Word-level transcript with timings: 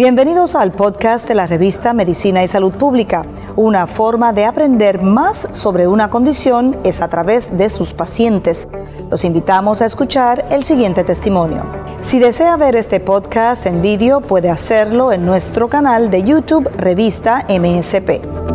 Bienvenidos 0.00 0.54
al 0.54 0.72
podcast 0.72 1.28
de 1.28 1.34
la 1.34 1.46
revista 1.46 1.92
Medicina 1.92 2.42
y 2.42 2.48
Salud 2.48 2.72
Pública. 2.72 3.26
Una 3.54 3.86
forma 3.86 4.32
de 4.32 4.46
aprender 4.46 5.02
más 5.02 5.46
sobre 5.50 5.86
una 5.86 6.08
condición 6.08 6.78
es 6.84 7.02
a 7.02 7.08
través 7.08 7.58
de 7.58 7.68
sus 7.68 7.92
pacientes. 7.92 8.66
Los 9.10 9.24
invitamos 9.24 9.82
a 9.82 9.84
escuchar 9.84 10.46
el 10.50 10.64
siguiente 10.64 11.04
testimonio. 11.04 11.64
Si 12.00 12.18
desea 12.18 12.56
ver 12.56 12.76
este 12.76 12.98
podcast 12.98 13.66
en 13.66 13.82
vídeo, 13.82 14.22
puede 14.22 14.48
hacerlo 14.48 15.12
en 15.12 15.26
nuestro 15.26 15.68
canal 15.68 16.08
de 16.08 16.22
YouTube 16.22 16.70
Revista 16.78 17.44
MSP. 17.50 18.49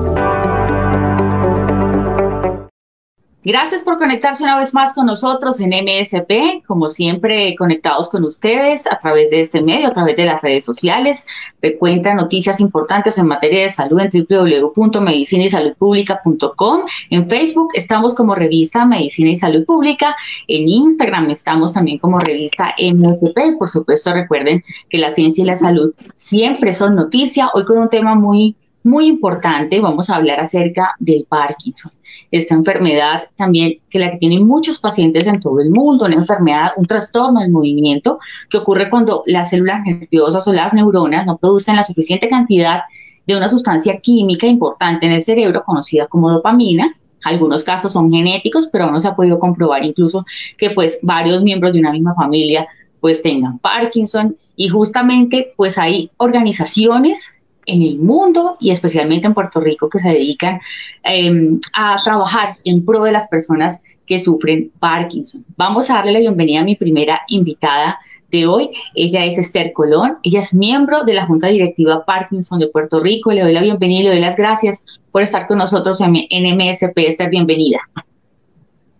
Gracias 3.47 3.83
por 3.83 3.99
conectarse 3.99 4.43
una 4.43 4.57
vez 4.57 4.73
más 4.73 4.95
con 4.95 5.05
nosotros 5.05 5.61
en 5.61 5.69
MSP, 5.69 6.65
como 6.65 6.89
siempre 6.89 7.55
conectados 7.55 8.09
con 8.09 8.23
ustedes 8.23 8.91
a 8.91 8.97
través 8.97 9.29
de 9.29 9.39
este 9.39 9.61
medio, 9.61 9.89
a 9.89 9.93
través 9.93 10.17
de 10.17 10.25
las 10.25 10.41
redes 10.41 10.65
sociales. 10.65 11.27
Recuenta 11.61 12.15
noticias 12.15 12.59
importantes 12.59 13.19
en 13.19 13.27
materia 13.27 13.61
de 13.61 13.69
salud 13.69 13.99
en 13.99 14.09
www.medicinaysaludpublica.com. 14.09 16.81
En 17.11 17.29
Facebook 17.29 17.69
estamos 17.75 18.15
como 18.15 18.33
revista 18.33 18.83
Medicina 18.83 19.29
y 19.29 19.35
Salud 19.35 19.63
Pública. 19.63 20.15
En 20.47 20.67
Instagram 20.67 21.29
estamos 21.29 21.71
también 21.71 21.99
como 21.99 22.17
revista 22.17 22.73
MSP. 22.79 23.59
Por 23.59 23.69
supuesto, 23.69 24.11
recuerden 24.11 24.63
que 24.89 24.97
la 24.97 25.11
ciencia 25.11 25.43
y 25.43 25.47
la 25.47 25.55
salud 25.55 25.93
siempre 26.15 26.73
son 26.73 26.95
noticia. 26.95 27.51
Hoy 27.53 27.63
con 27.65 27.77
un 27.77 27.89
tema 27.89 28.15
muy, 28.15 28.55
muy 28.81 29.05
importante. 29.05 29.79
Vamos 29.79 30.09
a 30.09 30.15
hablar 30.15 30.39
acerca 30.39 30.95
del 30.97 31.27
Parkinson 31.29 31.91
esta 32.37 32.55
enfermedad 32.55 33.29
también 33.35 33.79
que 33.89 33.99
la 33.99 34.11
que 34.11 34.17
tienen 34.17 34.45
muchos 34.45 34.79
pacientes 34.79 35.27
en 35.27 35.39
todo 35.39 35.61
el 35.61 35.69
mundo, 35.69 36.05
una 36.05 36.15
enfermedad, 36.15 36.71
un 36.75 36.85
trastorno 36.85 37.39
del 37.39 37.51
movimiento 37.51 38.19
que 38.49 38.57
ocurre 38.57 38.89
cuando 38.89 39.23
las 39.25 39.49
células 39.51 39.83
nerviosas 39.85 40.47
o 40.47 40.53
las 40.53 40.73
neuronas 40.73 41.25
no 41.25 41.37
producen 41.37 41.75
la 41.75 41.83
suficiente 41.83 42.27
cantidad 42.27 42.81
de 43.25 43.35
una 43.35 43.47
sustancia 43.47 43.99
química 43.99 44.47
importante 44.47 45.05
en 45.05 45.13
el 45.13 45.21
cerebro 45.21 45.63
conocida 45.63 46.07
como 46.07 46.29
dopamina. 46.29 46.95
Algunos 47.23 47.63
casos 47.63 47.93
son 47.93 48.11
genéticos, 48.11 48.67
pero 48.71 48.91
no 48.91 48.99
se 48.99 49.07
ha 49.07 49.15
podido 49.15 49.39
comprobar 49.39 49.83
incluso 49.83 50.25
que 50.57 50.71
pues 50.71 50.99
varios 51.01 51.41
miembros 51.41 51.73
de 51.73 51.79
una 51.79 51.91
misma 51.91 52.13
familia 52.13 52.67
pues 52.99 53.21
tengan 53.21 53.59
Parkinson 53.59 54.35
y 54.55 54.67
justamente 54.67 55.53
pues 55.57 55.77
hay 55.77 56.09
organizaciones 56.17 57.34
en 57.65 57.81
el 57.81 57.97
mundo 57.97 58.57
y 58.59 58.71
especialmente 58.71 59.27
en 59.27 59.33
Puerto 59.33 59.59
Rico 59.59 59.89
que 59.89 59.99
se 59.99 60.09
dedican 60.09 60.59
em, 61.03 61.59
a 61.75 61.97
trabajar 62.03 62.57
en 62.63 62.85
pro 62.85 63.03
de 63.03 63.11
las 63.11 63.27
personas 63.27 63.83
que 64.05 64.19
sufren 64.19 64.71
Parkinson. 64.79 65.43
Vamos 65.57 65.89
a 65.89 65.95
darle 65.95 66.13
la 66.13 66.19
bienvenida 66.19 66.61
a 66.61 66.63
mi 66.63 66.75
primera 66.75 67.21
invitada 67.27 67.99
de 68.31 68.45
hoy. 68.45 68.69
Ella 68.93 69.25
es 69.25 69.37
Esther 69.37 69.73
Colón. 69.73 70.17
Ella 70.23 70.39
es 70.39 70.53
miembro 70.53 71.03
de 71.03 71.13
la 71.13 71.25
Junta 71.25 71.47
Directiva 71.47 72.05
Parkinson 72.05 72.59
de 72.59 72.67
Puerto 72.67 72.99
Rico. 72.99 73.31
Le 73.31 73.41
doy 73.41 73.53
la 73.53 73.61
bienvenida 73.61 74.01
y 74.01 74.03
le 74.03 74.09
doy 74.11 74.19
las 74.19 74.35
gracias 74.35 74.85
por 75.11 75.21
estar 75.21 75.47
con 75.47 75.57
nosotros 75.57 76.01
en, 76.01 76.11
MSP. 76.11 76.97
Esther, 76.97 77.29
bienvenida. 77.29 77.79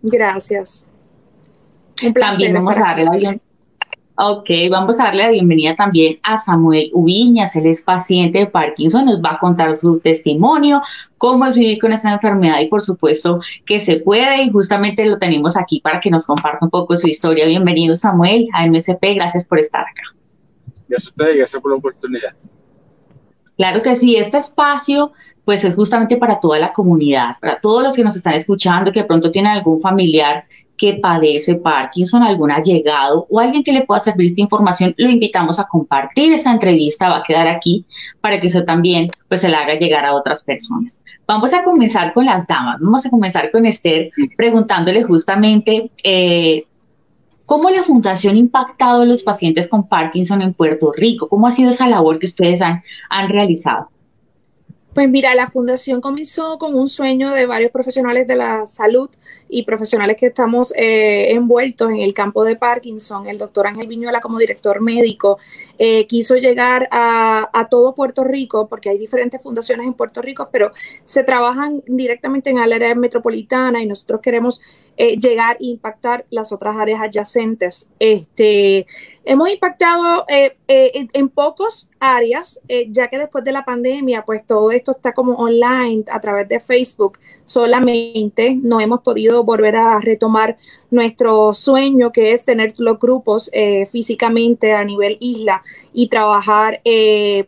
Gracias. 0.02 0.86
Un 2.02 2.12
placer 2.12 2.32
También 2.32 2.54
vamos 2.54 2.76
a 2.76 2.80
darle 2.80 3.04
la 3.04 3.10
bienvenida 3.12 3.45
Ok, 4.18 4.48
vamos 4.70 4.98
a 4.98 5.04
darle 5.04 5.24
la 5.24 5.30
bienvenida 5.30 5.74
también 5.74 6.18
a 6.22 6.38
Samuel 6.38 6.88
Ubiñas, 6.94 7.54
él 7.54 7.66
es 7.66 7.82
paciente 7.82 8.38
de 8.38 8.46
Parkinson, 8.46 9.04
nos 9.04 9.20
va 9.20 9.32
a 9.32 9.38
contar 9.38 9.76
su 9.76 10.00
testimonio, 10.00 10.80
cómo 11.18 11.44
es 11.44 11.54
vivir 11.54 11.78
con 11.78 11.92
esta 11.92 12.14
enfermedad 12.14 12.60
y 12.60 12.68
por 12.68 12.80
supuesto 12.80 13.40
que 13.66 13.78
se 13.78 14.00
puede 14.00 14.44
y 14.44 14.50
justamente 14.50 15.04
lo 15.04 15.18
tenemos 15.18 15.58
aquí 15.58 15.82
para 15.82 16.00
que 16.00 16.10
nos 16.10 16.24
comparta 16.24 16.64
un 16.64 16.70
poco 16.70 16.96
su 16.96 17.08
historia. 17.08 17.44
Bienvenido 17.44 17.94
Samuel 17.94 18.48
a 18.54 18.66
MSP, 18.66 19.16
gracias 19.16 19.46
por 19.46 19.58
estar 19.58 19.82
acá. 19.82 20.02
Gracias 20.88 21.08
a 21.08 21.10
usted 21.10 21.36
gracias 21.36 21.60
por 21.60 21.72
la 21.72 21.76
oportunidad. 21.76 22.34
Claro 23.58 23.82
que 23.82 23.94
sí, 23.94 24.16
este 24.16 24.38
espacio 24.38 25.12
pues 25.44 25.62
es 25.62 25.76
justamente 25.76 26.16
para 26.16 26.40
toda 26.40 26.58
la 26.58 26.72
comunidad, 26.72 27.36
para 27.38 27.60
todos 27.60 27.82
los 27.82 27.94
que 27.94 28.02
nos 28.02 28.16
están 28.16 28.32
escuchando, 28.32 28.92
que 28.92 29.00
de 29.00 29.06
pronto 29.06 29.30
tienen 29.30 29.52
algún 29.52 29.78
familiar 29.82 30.44
que 30.76 30.94
padece 30.94 31.56
Parkinson, 31.56 32.22
algún 32.22 32.50
allegado 32.50 33.26
o 33.30 33.40
alguien 33.40 33.62
que 33.64 33.72
le 33.72 33.84
pueda 33.84 34.00
servir 34.00 34.26
esta 34.26 34.40
información, 34.40 34.94
lo 34.96 35.10
invitamos 35.10 35.58
a 35.58 35.66
compartir 35.66 36.32
esta 36.32 36.50
entrevista, 36.50 37.08
va 37.08 37.18
a 37.18 37.22
quedar 37.22 37.48
aquí 37.48 37.84
para 38.20 38.38
que 38.40 38.46
eso 38.46 38.64
también 38.64 39.10
pues 39.28 39.40
se 39.40 39.48
la 39.48 39.60
haga 39.60 39.74
llegar 39.74 40.04
a 40.04 40.14
otras 40.14 40.44
personas. 40.44 41.02
Vamos 41.26 41.54
a 41.54 41.62
comenzar 41.62 42.12
con 42.12 42.26
las 42.26 42.46
damas, 42.46 42.80
vamos 42.80 43.06
a 43.06 43.10
comenzar 43.10 43.50
con 43.50 43.66
Esther 43.66 44.10
preguntándole 44.36 45.02
justamente 45.02 45.90
eh, 46.04 46.64
cómo 47.46 47.70
la 47.70 47.82
fundación 47.82 48.34
ha 48.34 48.38
impactado 48.38 49.02
a 49.02 49.06
los 49.06 49.22
pacientes 49.22 49.68
con 49.68 49.88
Parkinson 49.88 50.42
en 50.42 50.52
Puerto 50.52 50.92
Rico, 50.92 51.28
cómo 51.28 51.46
ha 51.46 51.52
sido 51.52 51.70
esa 51.70 51.88
labor 51.88 52.18
que 52.18 52.26
ustedes 52.26 52.60
han, 52.60 52.82
han 53.08 53.28
realizado. 53.30 53.88
Pues 54.92 55.10
mira, 55.10 55.34
la 55.34 55.50
fundación 55.50 56.00
comenzó 56.00 56.58
con 56.58 56.74
un 56.74 56.88
sueño 56.88 57.30
de 57.30 57.46
varios 57.46 57.70
profesionales 57.70 58.26
de 58.26 58.36
la 58.36 58.66
salud 58.66 59.10
y 59.48 59.64
profesionales 59.64 60.16
que 60.18 60.26
estamos 60.26 60.72
eh, 60.76 61.32
envueltos 61.32 61.90
en 61.90 61.98
el 61.98 62.14
campo 62.14 62.44
de 62.44 62.56
Parkinson. 62.56 63.26
El 63.26 63.38
doctor 63.38 63.66
Ángel 63.66 63.86
Viñuela 63.86 64.20
como 64.20 64.38
director 64.38 64.80
médico 64.80 65.38
eh, 65.78 66.06
quiso 66.06 66.36
llegar 66.36 66.88
a, 66.90 67.48
a, 67.52 67.68
todo 67.68 67.94
Puerto 67.94 68.24
Rico, 68.24 68.68
porque 68.68 68.88
hay 68.88 68.98
diferentes 68.98 69.42
fundaciones 69.42 69.86
en 69.86 69.94
Puerto 69.94 70.22
Rico, 70.22 70.48
pero 70.50 70.72
se 71.04 71.22
trabajan 71.24 71.82
directamente 71.86 72.50
en 72.50 72.58
el 72.58 72.72
área 72.72 72.94
metropolitana 72.94 73.82
y 73.82 73.86
nosotros 73.86 74.20
queremos 74.20 74.62
eh, 74.98 75.18
llegar 75.18 75.56
e 75.60 75.66
impactar 75.66 76.24
las 76.30 76.52
otras 76.52 76.74
áreas 76.74 77.02
adyacentes. 77.02 77.90
Este, 77.98 78.86
hemos 79.26 79.50
impactado 79.50 80.24
eh, 80.26 80.56
eh, 80.68 81.06
en, 81.12 81.28
pocos 81.28 81.90
áreas, 82.00 82.60
ya 82.88 83.08
que 83.08 83.18
después 83.18 83.44
de 83.44 83.52
la 83.52 83.66
pandemia, 83.66 84.24
pues 84.24 84.46
todo 84.46 84.70
esto 84.70 84.92
está 84.92 85.12
como 85.12 85.34
online 85.34 86.04
a 86.10 86.18
través 86.20 86.48
de 86.48 86.60
Facebook 86.60 87.18
solamente. 87.44 88.54
No 88.54 88.80
hemos 88.80 89.02
podido 89.02 89.44
volver 89.44 89.76
a 89.76 90.00
retomar 90.00 90.56
nuestro 90.90 91.52
sueño, 91.52 92.10
que 92.10 92.32
es 92.32 92.46
tener 92.46 92.72
los 92.78 92.98
grupos 92.98 93.50
físicamente 93.90 94.72
a 94.72 94.82
nivel 94.84 95.18
isla 95.20 95.62
y 95.92 96.08
trabajar, 96.08 96.80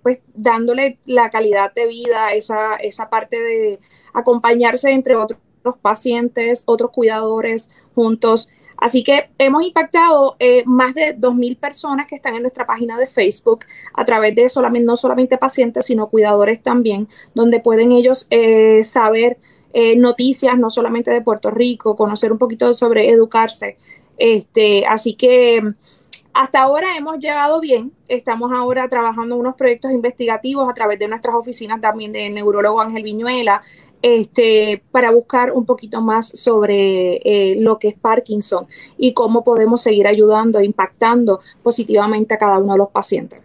pues 0.02 0.18
dándole 0.34 0.98
la 1.06 1.30
calidad 1.30 1.72
de 1.72 1.86
vida, 1.86 2.34
esa, 2.34 2.74
esa 2.76 3.08
parte 3.08 3.40
de 3.42 3.78
acompañarse 4.12 4.90
entre 4.90 5.16
otros 5.16 5.38
pacientes, 5.80 6.62
otros 6.66 6.90
cuidadores 6.90 7.70
juntos. 7.94 8.50
Así 8.76 9.02
que 9.02 9.30
hemos 9.38 9.64
impactado 9.64 10.36
eh, 10.38 10.62
más 10.64 10.94
de 10.94 11.16
2.000 11.16 11.58
personas 11.58 12.06
que 12.06 12.14
están 12.14 12.34
en 12.34 12.42
nuestra 12.42 12.64
página 12.64 12.96
de 12.96 13.08
Facebook 13.08 13.64
a 13.92 14.04
través 14.04 14.36
de 14.36 14.48
solamente, 14.48 14.86
no 14.86 14.96
solamente 14.96 15.36
pacientes, 15.36 15.86
sino 15.86 16.08
cuidadores 16.08 16.62
también, 16.62 17.08
donde 17.34 17.58
pueden 17.58 17.90
ellos 17.90 18.28
eh, 18.30 18.84
saber 18.84 19.38
eh, 19.72 19.96
noticias 19.96 20.56
no 20.58 20.70
solamente 20.70 21.10
de 21.10 21.20
Puerto 21.20 21.50
Rico, 21.50 21.96
conocer 21.96 22.30
un 22.30 22.38
poquito 22.38 22.72
sobre 22.72 23.10
educarse. 23.10 23.78
Este, 24.16 24.86
así 24.86 25.14
que 25.14 25.60
hasta 26.32 26.62
ahora 26.62 26.96
hemos 26.96 27.18
llegado 27.18 27.60
bien. 27.60 27.92
Estamos 28.06 28.52
ahora 28.52 28.88
trabajando 28.88 29.36
unos 29.36 29.56
proyectos 29.56 29.90
investigativos 29.90 30.68
a 30.68 30.72
través 30.72 30.98
de 31.00 31.08
nuestras 31.08 31.34
oficinas 31.34 31.80
también 31.80 32.12
del 32.12 32.32
neurólogo 32.32 32.80
Ángel 32.80 33.02
Viñuela, 33.02 33.62
este, 34.02 34.82
para 34.90 35.10
buscar 35.10 35.52
un 35.52 35.64
poquito 35.66 36.00
más 36.00 36.28
sobre 36.28 37.16
eh, 37.24 37.56
lo 37.60 37.78
que 37.78 37.88
es 37.88 37.98
Parkinson 37.98 38.66
y 38.96 39.12
cómo 39.12 39.42
podemos 39.44 39.82
seguir 39.82 40.06
ayudando 40.06 40.58
e 40.58 40.64
impactando 40.64 41.40
positivamente 41.62 42.34
a 42.34 42.38
cada 42.38 42.58
uno 42.58 42.72
de 42.72 42.78
los 42.78 42.90
pacientes. 42.90 43.40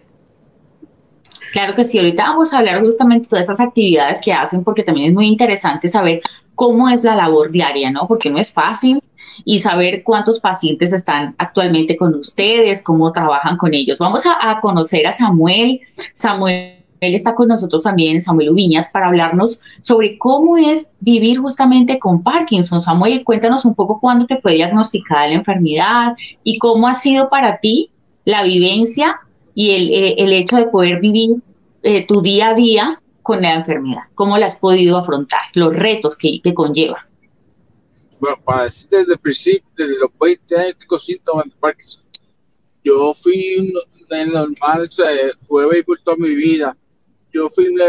Claro 1.52 1.76
que 1.76 1.86
sí, 1.86 2.00
ahorita 2.00 2.24
vamos 2.24 2.52
a 2.52 2.60
hablar 2.60 2.82
justamente 2.82 3.26
de 3.26 3.30
todas 3.30 3.46
esas 3.46 3.60
actividades 3.60 4.22
que 4.24 4.34
hacen 4.34 4.64
porque 4.64 4.84
también 4.84 5.10
es 5.10 5.14
muy 5.14 5.28
interesante 5.28 5.88
saber 5.88 6.22
cómo 6.56 6.90
es 6.90 7.04
la 7.04 7.16
labor 7.16 7.52
diaria, 7.52 7.92
¿no? 7.92 8.08
Porque 8.08 8.30
no 8.30 8.40
es 8.40 8.52
fácil 8.52 9.04
y 9.46 9.60
saber 9.60 10.04
cuántos 10.04 10.40
pacientes 10.40 10.94
están 10.94 11.36
actualmente 11.38 11.98
con 11.98 12.16
ustedes, 12.16 12.84
cómo 12.84 13.12
trabajan 13.12 13.58
con 13.58 13.74
ellos. 13.74 14.00
Vamos 14.00 14.24
a, 14.26 14.60
conocer 14.62 15.08
a 15.08 15.12
Samuel. 15.12 15.82
Samuel 16.14 16.83
está 17.12 17.36
con 17.36 17.48
nosotros 17.48 17.84
también, 17.84 18.22
Samuel 18.22 18.50
Ubiñas, 18.50 18.90
para 18.90 19.08
hablarnos 19.08 19.62
sobre 19.82 20.18
cómo 20.18 20.58
es 20.58 20.94
vivir 21.00 21.40
justamente 21.40 22.00
con 22.00 22.24
Parkinson. 22.24 22.82
Samuel, 22.82 23.24
cuéntanos 23.24 23.66
un 23.66 23.76
poco 23.76 24.00
cuándo 24.00 24.26
te 24.26 24.40
fue 24.40 24.54
diagnosticada 24.54 25.28
la 25.28 25.34
enfermedad 25.34 26.16
y 26.44 26.58
cómo 26.58 26.88
ha 26.88 26.94
sido 26.94 27.30
para 27.30 27.60
ti 27.60 27.90
la 28.26 28.44
vivencia 28.44 29.20
y 29.56 29.72
el, 29.72 29.90
eh, 29.92 30.40
hecho 30.40 30.58
de 30.58 30.66
poder 30.66 31.00
vivir 31.00 31.38
eh, 31.84 32.06
tu 32.08 32.22
día 32.22 32.50
a 32.50 32.54
día 32.54 33.02
con 33.22 33.42
la 33.42 33.56
enfermedad. 33.56 34.04
¿Cómo 34.16 34.38
la 34.38 34.48
has 34.48 34.58
podido 34.58 34.98
afrontar? 34.98 35.42
Los 35.54 35.76
retos 35.76 36.18
que, 36.18 36.40
que 36.42 36.54
conlleva. 36.54 37.08
Bueno, 38.20 38.38
para 38.46 38.64
decir 38.64 38.90
desde 38.90 39.14
el 39.14 39.20
principio, 39.20 39.70
desde 39.76 40.00
los 40.00 40.12
20 40.20 40.58
años 40.58 40.78
tengo 40.80 41.00
síntomas 41.00 41.46
de 41.46 41.52
Parkinson. 41.60 42.04
Yo 42.84 43.14
fui 43.14 43.58
un, 43.58 44.32
normal, 44.32 44.88
o 44.88 44.92
sea, 44.92 45.08
jugué 45.48 45.84
por 45.84 46.00
toda 46.02 46.18
mi 46.18 46.34
vida 46.36 46.78
yo 47.34 47.50
fui 47.50 47.68
un 47.68 47.80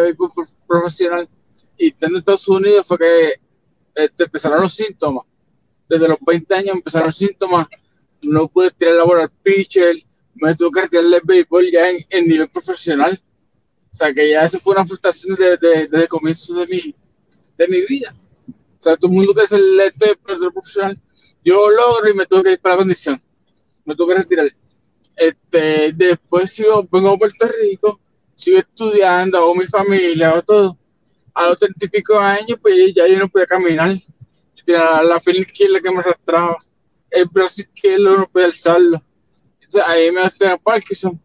profesional 0.66 1.28
y 1.76 1.88
estando 1.88 2.16
en 2.16 2.20
Estados 2.20 2.48
Unidos 2.48 2.86
fue 2.86 2.98
que 2.98 3.34
este, 3.94 4.24
empezaron 4.24 4.62
los 4.62 4.74
síntomas. 4.74 5.26
Desde 5.88 6.08
los 6.08 6.18
20 6.26 6.54
años 6.54 6.76
empezaron 6.76 7.06
los 7.08 7.16
síntomas 7.16 7.68
no 8.26 8.48
pude 8.48 8.70
tirar 8.70 8.94
la 8.94 9.04
bola 9.04 9.22
al 9.22 9.30
pitcher, 9.30 9.96
me 10.34 10.54
tuve 10.54 10.70
que 10.72 10.80
retirar 10.82 11.04
el 11.04 11.20
béisbol 11.22 11.70
ya 11.70 11.90
en, 11.90 12.28
nivel 12.28 12.48
profesional. 12.48 13.20
O 13.92 13.94
sea, 13.94 14.12
que 14.12 14.30
ya 14.30 14.44
eso 14.44 14.58
fue 14.58 14.74
una 14.74 14.84
frustración 14.84 15.36
desde 15.36 15.86
de, 15.86 16.02
el 16.02 16.08
comienzo 16.08 16.54
de 16.54 16.66
mi, 16.66 16.94
de 17.56 17.68
mi 17.68 17.86
vida. 17.86 18.14
O 18.48 18.82
sea, 18.82 18.96
todo 18.96 19.10
el 19.10 19.16
mundo 19.16 19.34
que 19.34 19.44
es 19.44 19.52
el 19.52 19.80
este 19.80 20.16
profesional, 20.16 20.98
yo 21.44 21.70
logro 21.70 22.10
y 22.10 22.14
me 22.14 22.26
tuve 22.26 22.42
que 22.42 22.52
ir 22.52 22.60
para 22.60 22.74
la 22.74 22.78
condición. 22.80 23.22
Me 23.84 23.94
tuve 23.94 24.14
que 24.14 24.20
retirar. 24.20 24.50
Este, 25.16 25.92
después 25.92 26.50
sigo, 26.50 26.88
vengo 26.90 27.10
a 27.10 27.18
Puerto 27.18 27.48
Rico, 27.60 28.00
sigo 28.34 28.58
estudiando, 28.58 29.38
hago 29.38 29.54
mi 29.54 29.66
familia, 29.66 30.30
hago 30.30 30.42
todo. 30.42 30.78
A 31.34 31.48
los 31.48 31.58
treinta 31.58 31.86
y 31.86 31.88
pico 31.88 32.18
años, 32.18 32.58
pues 32.60 32.94
ya 32.94 33.06
yo 33.06 33.18
no 33.18 33.28
podía 33.28 33.46
caminar. 33.46 33.96
La, 34.66 35.02
la 35.02 35.20
fila 35.20 35.40
izquierda 35.40 35.80
que 35.80 35.90
me 35.90 35.98
arrastraba, 35.98 36.56
el 37.10 37.26
brazo 37.26 37.60
izquierdo 37.60 38.16
no 38.16 38.28
podía 38.28 38.46
alzarlo. 38.46 39.02
Entonces 39.60 39.82
ahí 39.86 40.10
me 40.10 40.22
a 40.22 40.56
Parkinson. 40.56 41.20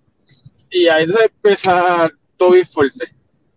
Y 0.71 0.87
ahí 0.87 1.03
entonces 1.03 1.31
empieza 1.33 2.11
todo 2.37 2.51
bien 2.51 2.65
fuerte. 2.65 3.05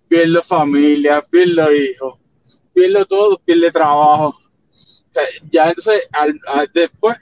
Pierdo 0.08 0.42
familia, 0.42 1.22
pierdo 1.30 1.72
hijos, 1.72 2.18
pierdo 2.74 3.04
todo, 3.06 3.38
pierdo 3.38 3.72
trabajo. 3.72 4.38
Ya 5.50 5.68
entonces 5.68 6.08
al, 6.12 6.38
después 6.72 7.16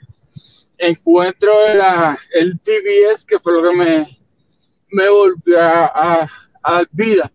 encuentro 0.77 1.51
la, 1.73 2.17
el 2.33 2.55
DBS, 2.55 3.25
que 3.25 3.39
fue 3.39 3.53
lo 3.53 3.69
que 3.69 3.75
me, 3.75 4.07
me 4.91 5.09
volvió 5.09 5.59
a, 5.59 6.29
a, 6.63 6.85
vida, 6.91 7.31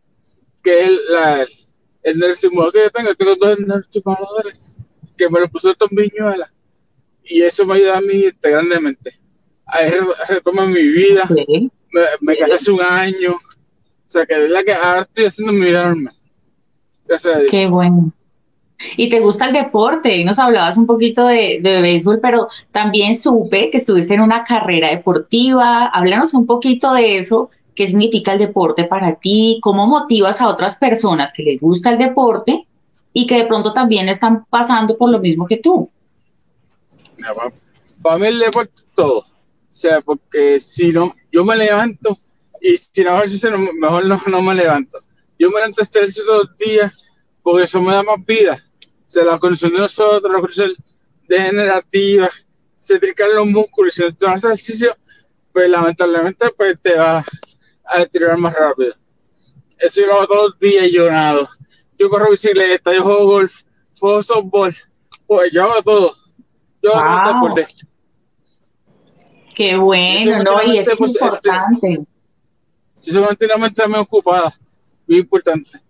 que 0.63 0.85
es 0.85 0.91
la, 1.09 1.47
el 2.03 2.19
nervio 2.19 2.73
que 2.73 2.79
yo 2.79 2.91
tengo. 2.91 3.15
Tengo 3.15 3.37
dos 3.37 3.59
nerviostimuladores 3.59 4.61
que 5.17 5.29
me 5.29 5.41
lo 5.41 5.49
puso 5.49 5.71
el 5.71 5.77
Viñuela. 5.91 6.53
Y 7.25 7.43
eso 7.43 7.67
me 7.67 7.75
ayuda 7.75 7.99
a 7.99 8.01
mí 8.01 8.31
grandemente. 8.41 9.19
Ahí 9.67 9.91
retoma 10.29 10.67
mi 10.67 10.83
vida. 10.83 11.29
Me, 12.21 12.37
casé 12.37 12.55
hace 12.55 12.71
un 12.71 12.83
año. 12.83 13.33
O 13.33 14.09
sea, 14.09 14.25
que 14.25 14.45
es 14.45 14.51
la 14.51 14.63
que 14.63 14.73
ahora 14.73 15.03
estoy 15.03 15.25
haciendo 15.25 15.53
mi 15.53 15.67
vida 15.67 15.89
normal. 15.89 16.15
Qué 17.51 17.67
bueno. 17.67 18.13
Y 18.97 19.09
te 19.09 19.21
gusta 19.21 19.47
el 19.47 19.55
deporte, 19.55 20.17
y 20.17 20.25
nos 20.25 20.39
hablabas 20.39 20.77
un 20.77 20.87
poquito 20.87 21.27
de, 21.27 21.61
de, 21.63 21.81
béisbol, 21.81 22.21
pero 22.21 22.49
también 22.73 23.17
supe 23.17 23.71
que 23.71 23.79
estuviste 23.79 24.15
en 24.15 24.21
una 24.21 24.45
carrera 24.45 24.91
deportiva. 24.91 25.87
Háblanos 25.87 26.35
un 26.35 26.47
poquito 26.47 26.93
de 26.93 27.17
eso, 27.17 27.51
qué 27.75 27.87
significa 27.87 28.33
el 28.33 28.39
deporte 28.39 28.85
para 28.85 29.15
ti, 29.15 29.59
cómo 29.63 29.87
motivas 29.87 30.41
a 30.41 30.49
otras 30.49 30.77
personas 30.77 31.33
que 31.33 31.43
les 31.43 31.61
gusta 31.61 31.91
el 31.91 31.99
deporte 31.99 32.67
y 33.13 33.27
que 33.27 33.39
de 33.39 33.47
pronto 33.47 33.73
también 33.73 34.09
están 34.09 34.45
pasando 34.47 34.99
por 34.99 35.11
lo 35.11 35.21
mismo 35.21 35.47
que 35.47 35.57
tú. 35.57 35.91
Para 38.03 38.19
mí 38.19 38.27
el 38.27 38.39
deporte 38.39 38.83
todo. 38.95 39.21
O 39.21 39.25
sea, 39.71 40.01
porque 40.03 40.61
si 40.61 40.93
no, 40.93 41.15
yo 41.33 41.45
me 41.45 41.57
levanto 41.57 42.17
y 42.61 42.77
si 42.77 43.05
no 43.05 43.23
mejor 43.81 44.05
no, 44.07 44.21
no 44.27 44.43
me 44.43 44.55
levanto. 44.55 44.99
Yo 45.39 45.49
me 45.51 45.57
levanto 45.57 45.83
este 45.83 45.99
ejercicio 45.99 46.25
todos 46.27 46.49
los 46.49 46.59
días 46.59 47.13
porque 47.43 47.65
eso 47.65 47.81
me 47.81 47.93
da 47.93 48.03
más 48.03 48.25
vida 48.25 48.66
se 49.07 49.25
la 49.25 49.39
de 49.39 49.71
nosotros, 49.71 50.33
la 50.33 50.41
condición 50.41 50.73
degenerativa, 51.29 52.29
se 52.75 52.99
trican 52.99 53.35
los 53.35 53.47
músculos 53.47 53.97
y 53.99 54.03
si 54.03 54.09
no 54.09 54.15
te 54.15 54.27
haces 54.27 54.45
ejercicio, 54.45 54.97
pues 55.53 55.71
lamentablemente 55.71 56.51
pues 56.57 56.81
te 56.83 56.97
va 56.97 57.25
a 57.85 58.03
estirar 58.03 58.37
más 58.37 58.55
rápido. 58.55 58.95
Eso 59.79 60.01
yo 60.01 60.07
lo 60.07 60.15
hago 60.17 60.27
todos 60.27 60.51
los 60.51 60.59
días 60.59 60.91
yo 60.91 61.11
nado. 61.11 61.49
Yo 61.99 62.11
corro 62.11 62.31
bicicleta, 62.31 62.93
yo 62.93 63.03
juego 63.03 63.27
golf, 63.27 63.63
juego 63.99 64.23
softball, 64.23 64.75
pues 65.27 65.51
yo 65.53 65.63
hago 65.63 65.83
todo. 65.83 66.15
Yo 66.83 66.95
hago 66.95 67.49
deporte. 67.49 67.75
Qué 69.55 69.77
bueno, 69.77 70.43
¿no? 70.43 70.63
Y 70.63 70.79
eso 70.79 70.93
es 70.93 70.99
pues, 70.99 71.13
este, 71.13 71.25
importante. 71.25 72.07
si 73.01 73.11
se 73.13 73.21
mantiene 73.21 73.55
la 73.55 73.59
mente 73.59 73.89
muy 73.89 73.99
ocupada, 74.01 74.55
muy 75.07 75.19
importante 75.19 75.86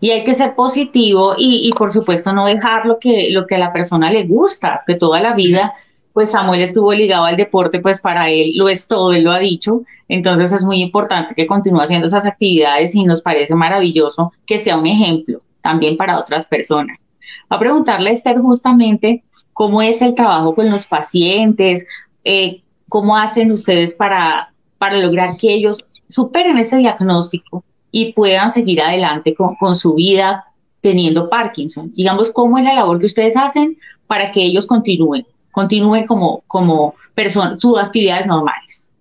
y 0.00 0.10
hay 0.10 0.24
que 0.24 0.34
ser 0.34 0.54
positivo 0.54 1.34
y, 1.36 1.68
y, 1.68 1.72
por 1.72 1.90
supuesto 1.90 2.32
no 2.32 2.46
dejar 2.46 2.86
lo 2.86 2.98
que, 2.98 3.30
lo 3.30 3.46
que 3.46 3.56
a 3.56 3.58
la 3.58 3.72
persona 3.72 4.10
le 4.10 4.24
gusta, 4.24 4.82
que 4.86 4.94
toda 4.94 5.20
la 5.20 5.34
vida 5.34 5.74
pues 6.12 6.32
Samuel 6.32 6.60
estuvo 6.60 6.92
ligado 6.92 7.24
al 7.24 7.36
deporte, 7.36 7.80
pues 7.80 8.00
para 8.00 8.30
él 8.30 8.52
lo 8.56 8.68
es 8.68 8.88
todo, 8.88 9.12
él 9.12 9.24
lo 9.24 9.32
ha 9.32 9.38
dicho, 9.38 9.82
entonces 10.08 10.52
es 10.52 10.64
muy 10.64 10.82
importante 10.82 11.34
que 11.34 11.46
continúe 11.46 11.80
haciendo 11.80 12.06
esas 12.06 12.26
actividades 12.26 12.94
y 12.94 13.04
nos 13.04 13.20
parece 13.20 13.54
maravilloso 13.54 14.32
que 14.46 14.58
sea 14.58 14.76
un 14.76 14.86
ejemplo 14.86 15.40
también 15.62 15.96
para 15.96 16.18
otras 16.18 16.46
personas. 16.46 17.04
Va 17.50 17.56
a 17.56 17.60
preguntarle 17.60 18.10
a 18.10 18.12
Esther 18.12 18.38
justamente 18.40 19.22
cómo 19.52 19.82
es 19.82 20.02
el 20.02 20.14
trabajo 20.14 20.54
con 20.54 20.70
los 20.70 20.86
pacientes, 20.86 21.86
eh, 22.24 22.62
cómo 22.88 23.16
hacen 23.16 23.52
ustedes 23.52 23.94
para, 23.94 24.52
para 24.78 24.98
lograr 24.98 25.36
que 25.36 25.52
ellos 25.52 26.02
superen 26.08 26.58
ese 26.58 26.78
diagnóstico 26.78 27.64
y 27.90 28.12
puedan 28.12 28.50
seguir 28.50 28.80
adelante 28.80 29.34
con, 29.34 29.74
su 29.74 29.94
vida 29.94 30.44
teniendo 30.80 31.28
Parkinson. 31.28 31.90
Digamos, 31.94 32.30
¿cómo 32.30 32.58
es 32.58 32.64
la 32.64 32.74
labor 32.74 32.98
que 32.98 33.06
ustedes 33.06 33.36
hacen 33.36 33.76
para 34.06 34.30
que 34.30 34.42
ellos 34.42 34.66
continúen, 34.66 35.26
continúen 35.50 36.06
como, 36.06 36.42
como 36.46 36.94
personas, 37.14 37.60
sus 37.60 37.78
actividades 37.78 38.26
normales? 38.26 38.94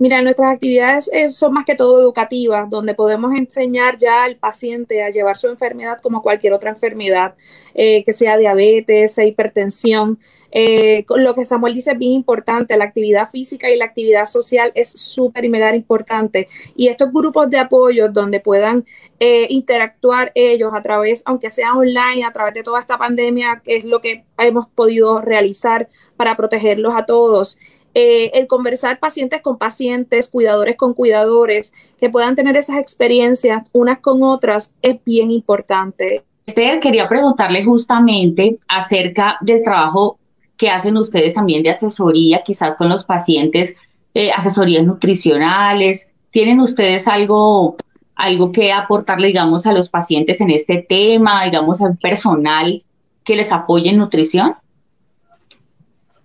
Mira, 0.00 0.22
nuestras 0.22 0.54
actividades 0.54 1.10
eh, 1.12 1.28
son 1.28 1.52
más 1.52 1.64
que 1.64 1.74
todo 1.74 2.00
educativas, 2.00 2.70
donde 2.70 2.94
podemos 2.94 3.36
enseñar 3.36 3.98
ya 3.98 4.22
al 4.22 4.36
paciente 4.36 5.02
a 5.02 5.10
llevar 5.10 5.36
su 5.36 5.48
enfermedad 5.48 5.98
como 6.00 6.22
cualquier 6.22 6.52
otra 6.52 6.70
enfermedad, 6.70 7.34
eh, 7.74 8.04
que 8.04 8.12
sea 8.12 8.36
diabetes, 8.36 9.14
sea 9.14 9.26
hipertensión, 9.26 10.20
eh, 10.50 11.04
lo 11.16 11.34
que 11.34 11.44
Samuel 11.44 11.74
dice 11.74 11.92
es 11.92 11.98
bien 11.98 12.12
importante, 12.12 12.76
la 12.76 12.84
actividad 12.84 13.28
física 13.30 13.70
y 13.70 13.76
la 13.76 13.84
actividad 13.84 14.26
social 14.26 14.72
es 14.74 14.90
súper 14.90 15.44
y 15.44 15.48
mega 15.48 15.74
importante. 15.74 16.48
Y 16.74 16.88
estos 16.88 17.12
grupos 17.12 17.50
de 17.50 17.58
apoyo 17.58 18.08
donde 18.08 18.40
puedan 18.40 18.86
eh, 19.20 19.46
interactuar 19.50 20.32
ellos 20.34 20.72
a 20.74 20.82
través, 20.82 21.22
aunque 21.26 21.50
sea 21.50 21.74
online, 21.74 22.24
a 22.24 22.32
través 22.32 22.54
de 22.54 22.62
toda 22.62 22.80
esta 22.80 22.98
pandemia, 22.98 23.60
que 23.64 23.76
es 23.76 23.84
lo 23.84 24.00
que 24.00 24.24
hemos 24.38 24.68
podido 24.68 25.20
realizar 25.20 25.88
para 26.16 26.36
protegerlos 26.36 26.94
a 26.94 27.04
todos. 27.04 27.58
Eh, 27.94 28.30
el 28.34 28.46
conversar 28.46 29.00
pacientes 29.00 29.42
con 29.42 29.58
pacientes, 29.58 30.28
cuidadores 30.30 30.76
con 30.76 30.94
cuidadores, 30.94 31.72
que 31.98 32.10
puedan 32.10 32.36
tener 32.36 32.56
esas 32.56 32.78
experiencias 32.78 33.68
unas 33.72 33.98
con 33.98 34.22
otras, 34.22 34.72
es 34.82 35.02
bien 35.04 35.30
importante. 35.30 36.22
Esther, 36.46 36.80
quería 36.80 37.08
preguntarle 37.08 37.64
justamente 37.64 38.58
acerca 38.68 39.36
del 39.40 39.62
trabajo 39.62 40.18
que 40.58 40.68
hacen 40.68 40.96
ustedes 40.96 41.34
también 41.34 41.62
de 41.62 41.70
asesoría, 41.70 42.42
quizás 42.44 42.76
con 42.76 42.88
los 42.88 43.04
pacientes, 43.04 43.78
eh, 44.12 44.32
asesorías 44.32 44.84
nutricionales. 44.84 46.12
¿Tienen 46.30 46.60
ustedes 46.60 47.06
algo, 47.08 47.76
algo 48.16 48.52
que 48.52 48.72
aportarle, 48.72 49.28
digamos, 49.28 49.66
a 49.66 49.72
los 49.72 49.88
pacientes 49.88 50.40
en 50.40 50.50
este 50.50 50.84
tema, 50.86 51.44
digamos, 51.44 51.80
al 51.80 51.96
personal 51.96 52.82
que 53.24 53.36
les 53.36 53.52
apoye 53.52 53.88
en 53.88 53.98
nutrición? 53.98 54.56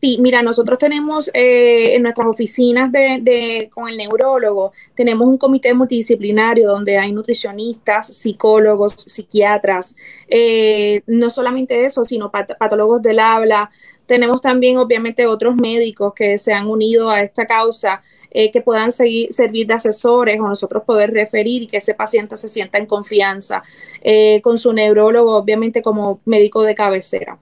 Sí, 0.04 0.18
mira, 0.20 0.42
nosotros 0.44 0.80
tenemos 0.80 1.32
eh, 1.34 1.96
en 1.96 2.02
nuestras 2.02 2.28
oficinas 2.28 2.92
de, 2.92 3.70
con 3.74 3.88
el 3.88 3.96
neurólogo, 3.96 4.74
tenemos 4.96 5.26
un 5.26 5.38
comité 5.38 5.74
multidisciplinario 5.74 6.68
donde 6.70 6.98
hay 6.98 7.14
nutricionistas, 7.14 8.14
psicólogos, 8.14 8.96
psiquiatras, 8.98 9.96
eh, 10.28 11.04
no 11.08 11.30
solamente 11.30 11.86
eso, 11.86 12.04
sino 12.04 12.32
patólogos 12.32 13.02
del 13.02 13.20
habla, 13.20 13.72
tenemos 14.06 14.42
también, 14.42 14.78
obviamente, 14.78 15.26
otros 15.28 15.56
médicos 15.56 16.14
que 16.14 16.38
se 16.38 16.54
han 16.54 16.68
unido 16.68 17.10
a 17.10 17.22
esta 17.22 17.46
causa. 17.46 18.02
Eh, 18.36 18.50
que 18.50 18.62
puedan 18.62 18.92
seguir, 18.92 19.32
servir 19.32 19.68
de 19.68 19.76
asesores 19.76 20.40
o 20.40 20.48
nosotros 20.48 20.82
poder 20.86 21.12
referir 21.12 21.62
y 21.62 21.68
que 21.68 21.78
ese 21.78 21.94
paciente 21.94 22.36
se 22.36 22.50
sienta 22.50 22.80
en 22.80 22.88
confianza 22.88 23.62
eh, 24.02 24.42
con 24.42 24.58
su 24.58 24.74
neurólogo, 24.74 25.36
obviamente 25.36 25.84
como 25.84 26.20
médico 26.26 26.64
de 26.64 26.74
cabecera. 26.74 27.38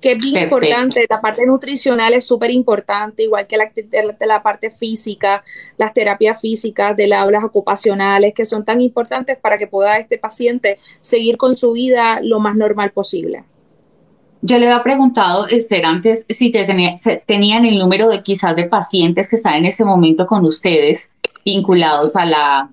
Que 0.00 0.12
es 0.12 0.18
bien 0.18 0.44
importante, 0.44 1.04
la 1.06 1.20
parte 1.20 1.44
nutricional 1.44 2.14
es 2.14 2.24
súper 2.24 2.50
importante, 2.50 3.24
igual 3.24 3.46
que 3.46 3.58
la, 3.58 3.70
la, 4.20 4.42
parte 4.42 4.70
física, 4.70 5.44
las 5.76 5.92
terapias 5.92 6.40
físicas, 6.40 6.96
de 6.96 7.06
las 7.06 7.20
aulas 7.20 7.44
ocupacionales, 7.44 8.32
que 8.32 8.46
son 8.46 8.64
tan 8.64 8.80
importantes 8.80 9.36
para 9.36 9.58
que 9.58 9.66
pueda 9.66 9.98
este 9.98 10.16
paciente 10.16 10.78
seguir 11.02 11.36
con 11.36 11.54
su 11.54 11.72
vida 11.72 12.20
lo 12.22 12.40
más 12.40 12.54
normal 12.54 12.92
posible. 12.92 13.44
Yo 14.40 14.58
le 14.58 14.70
había 14.70 14.82
preguntado, 14.82 15.46
Esther, 15.48 15.84
antes 15.84 16.24
si 16.28 16.52
tenían 16.52 17.64
el 17.64 17.78
número 17.78 18.08
de 18.08 18.22
quizás 18.22 18.54
de 18.54 18.64
pacientes 18.64 19.28
que 19.28 19.36
están 19.36 19.54
en 19.54 19.64
ese 19.66 19.84
momento 19.84 20.26
con 20.26 20.44
ustedes 20.44 21.16
vinculados 21.44 22.14
a 22.14 22.24
la, 22.24 22.72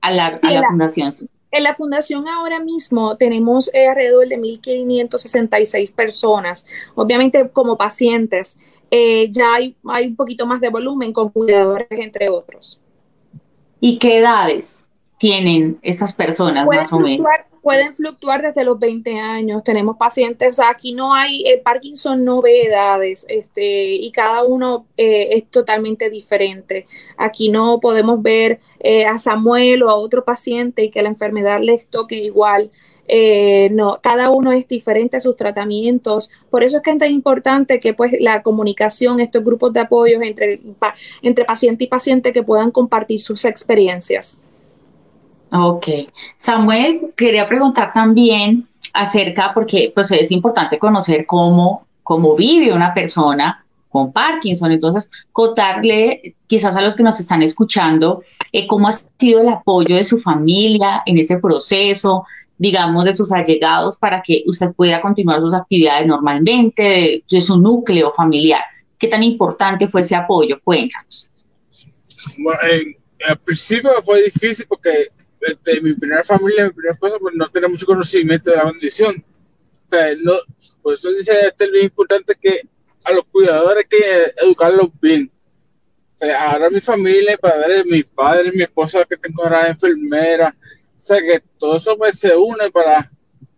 a 0.00 0.10
la, 0.10 0.38
fundación. 0.68 1.10
En 1.52 1.62
la 1.62 1.74
fundación 1.74 2.26
ahora 2.26 2.58
mismo 2.58 3.16
tenemos 3.16 3.72
eh, 3.74 3.86
alrededor 3.86 4.26
de 4.26 4.38
1.566 4.38 5.94
personas, 5.94 6.66
obviamente 6.96 7.48
como 7.48 7.76
pacientes. 7.76 8.58
Eh, 8.90 9.28
ya 9.30 9.54
hay, 9.54 9.76
hay 9.88 10.08
un 10.08 10.16
poquito 10.16 10.46
más 10.46 10.60
de 10.60 10.70
volumen 10.70 11.12
con 11.12 11.28
cuidadores, 11.28 11.86
entre 11.90 12.28
otros. 12.28 12.80
¿Y 13.78 13.98
qué 13.98 14.18
edades 14.18 14.88
tienen 15.24 15.78
esas 15.80 16.12
personas 16.12 16.66
más 16.66 16.92
o 16.92 17.00
menos? 17.00 17.26
pueden 17.62 17.94
fluctuar 17.94 18.42
desde 18.42 18.62
los 18.62 18.78
20 18.78 19.18
años. 19.18 19.64
Tenemos 19.64 19.96
pacientes, 19.96 20.50
o 20.50 20.52
sea, 20.52 20.68
aquí 20.68 20.92
no 20.92 21.14
hay, 21.14 21.44
el 21.46 21.62
Parkinson 21.62 22.22
no 22.22 22.42
ve 22.42 22.64
edades, 22.64 23.24
este, 23.30 23.86
y 23.86 24.12
cada 24.12 24.44
uno 24.44 24.84
eh, 24.98 25.28
es 25.30 25.50
totalmente 25.50 26.10
diferente. 26.10 26.86
Aquí 27.16 27.48
no 27.48 27.80
podemos 27.80 28.20
ver 28.20 28.60
eh, 28.80 29.06
a 29.06 29.16
Samuel 29.16 29.82
o 29.84 29.88
a 29.88 29.94
otro 29.94 30.26
paciente 30.26 30.84
y 30.84 30.90
que 30.90 31.00
la 31.00 31.08
enfermedad 31.08 31.60
les 31.62 31.86
toque 31.86 32.16
igual. 32.16 32.70
Eh, 33.08 33.70
no, 33.72 34.00
cada 34.02 34.28
uno 34.28 34.52
es 34.52 34.68
diferente 34.68 35.16
a 35.16 35.20
sus 35.20 35.36
tratamientos. 35.36 36.30
Por 36.50 36.64
eso 36.64 36.76
es 36.76 36.82
que 36.82 36.90
es 36.90 36.98
tan 36.98 37.10
importante 37.10 37.80
que 37.80 37.94
pues 37.94 38.12
la 38.20 38.42
comunicación, 38.42 39.20
estos 39.20 39.42
grupos 39.42 39.72
de 39.72 39.80
apoyo 39.80 40.20
entre, 40.20 40.60
entre 41.22 41.46
paciente 41.46 41.84
y 41.84 41.86
paciente 41.86 42.34
que 42.34 42.42
puedan 42.42 42.70
compartir 42.70 43.22
sus 43.22 43.46
experiencias. 43.46 44.42
Ok. 45.54 45.86
Samuel, 46.36 47.12
quería 47.16 47.48
preguntar 47.48 47.92
también 47.92 48.66
acerca, 48.92 49.52
porque 49.54 49.92
pues 49.94 50.10
es 50.10 50.32
importante 50.32 50.78
conocer 50.78 51.26
cómo, 51.26 51.86
cómo 52.02 52.34
vive 52.34 52.72
una 52.72 52.92
persona 52.92 53.64
con 53.88 54.12
Parkinson. 54.12 54.72
Entonces, 54.72 55.12
contarle 55.30 56.34
quizás 56.48 56.74
a 56.74 56.80
los 56.80 56.96
que 56.96 57.04
nos 57.04 57.20
están 57.20 57.42
escuchando 57.42 58.22
eh, 58.50 58.66
cómo 58.66 58.88
ha 58.88 58.92
sido 58.92 59.42
el 59.42 59.48
apoyo 59.48 59.94
de 59.94 60.02
su 60.02 60.18
familia 60.18 61.04
en 61.06 61.18
ese 61.18 61.38
proceso, 61.38 62.26
digamos, 62.58 63.04
de 63.04 63.12
sus 63.12 63.30
allegados 63.30 63.96
para 63.96 64.22
que 64.22 64.42
usted 64.46 64.72
pudiera 64.72 65.00
continuar 65.00 65.40
sus 65.40 65.54
actividades 65.54 66.08
normalmente, 66.08 67.22
de, 67.30 67.40
su 67.40 67.60
núcleo 67.60 68.12
familiar. 68.16 68.62
¿Qué 68.98 69.06
tan 69.06 69.22
importante 69.22 69.86
fue 69.86 70.00
ese 70.00 70.16
apoyo? 70.16 70.58
Cuéntanos. 70.64 71.30
Bueno, 72.38 72.58
al 73.28 73.38
principio 73.38 73.90
fue 74.02 74.24
difícil 74.24 74.66
porque 74.68 75.08
este, 75.46 75.80
mi 75.80 75.94
primera 75.94 76.24
familia, 76.24 76.64
mi 76.64 76.72
primera 76.72 76.92
esposa, 76.92 77.16
pues 77.20 77.34
no 77.34 77.48
tenía 77.50 77.68
mucho 77.68 77.86
conocimiento 77.86 78.50
de 78.50 78.56
la 78.56 78.62
condición. 78.62 79.24
O 79.86 79.88
sea, 79.88 80.14
no, 80.22 80.32
por 80.82 80.94
eso 80.94 81.10
dice 81.10 81.32
este 81.46 81.66
lo 81.66 81.80
importante 81.80 82.34
que 82.40 82.62
a 83.04 83.12
los 83.12 83.24
cuidadores 83.26 83.84
hay 83.84 83.98
que 83.98 84.34
educarlos 84.42 84.88
bien. 85.00 85.30
O 86.16 86.18
sea, 86.18 86.50
ahora 86.50 86.70
mi 86.70 86.80
familia, 86.80 87.32
mi 87.32 87.36
padre, 87.36 87.84
mi 87.84 88.02
padre, 88.02 88.52
mi 88.52 88.62
esposa 88.62 89.04
que 89.04 89.16
tengo 89.16 89.42
ahora 89.42 89.68
enfermera, 89.68 90.56
o 90.60 90.98
sea 90.98 91.18
que 91.20 91.42
todo 91.58 91.76
eso 91.76 91.96
pues, 91.98 92.18
se 92.18 92.34
une 92.34 92.70
para, 92.70 93.10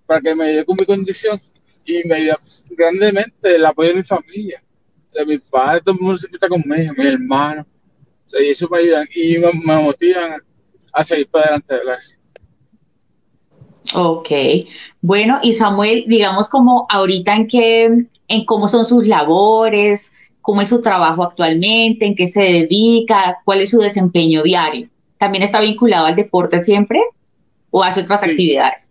para 0.06 0.20
que 0.20 0.34
me 0.34 0.44
ayude 0.44 0.64
con 0.64 0.76
mi 0.76 0.86
condición 0.86 1.40
y 1.84 2.02
me 2.06 2.16
ayuda 2.16 2.40
grandemente 2.70 3.54
el 3.54 3.64
apoyo 3.64 3.90
de 3.90 3.96
mi 3.96 4.02
familia. 4.02 4.62
O 5.06 5.10
sea, 5.10 5.24
mi 5.24 5.38
padre, 5.38 5.82
todo 5.84 5.94
el 5.94 6.00
mundo 6.00 6.18
siempre 6.18 6.36
está 6.36 6.48
conmigo, 6.48 6.94
mi 6.96 7.06
hermano. 7.06 7.66
O 8.24 8.28
sea, 8.28 8.42
y 8.42 8.50
eso 8.50 8.68
me 8.68 8.78
ayudan 8.78 9.06
y 9.14 9.38
me, 9.38 9.52
me 9.52 9.82
motivan 9.82 10.42
a 10.96 11.04
seguir 11.04 11.28
para 11.28 11.44
adelante. 11.44 11.74
Gracias. 11.84 12.18
Ok, 13.94 14.28
bueno, 15.00 15.38
y 15.42 15.52
Samuel, 15.52 16.04
digamos 16.08 16.48
como 16.48 16.86
ahorita 16.90 17.36
en 17.36 17.46
qué, 17.46 18.06
en 18.26 18.44
cómo 18.44 18.66
son 18.66 18.84
sus 18.84 19.06
labores, 19.06 20.12
cómo 20.42 20.60
es 20.60 20.68
su 20.68 20.80
trabajo 20.80 21.22
actualmente, 21.22 22.04
en 22.04 22.16
qué 22.16 22.26
se 22.26 22.42
dedica, 22.42 23.38
cuál 23.44 23.60
es 23.60 23.70
su 23.70 23.78
desempeño 23.78 24.42
diario. 24.42 24.88
¿También 25.18 25.44
está 25.44 25.60
vinculado 25.60 26.06
al 26.06 26.16
deporte 26.16 26.58
siempre 26.58 27.00
o 27.70 27.84
hace 27.84 28.00
otras 28.00 28.24
actividades? 28.24 28.90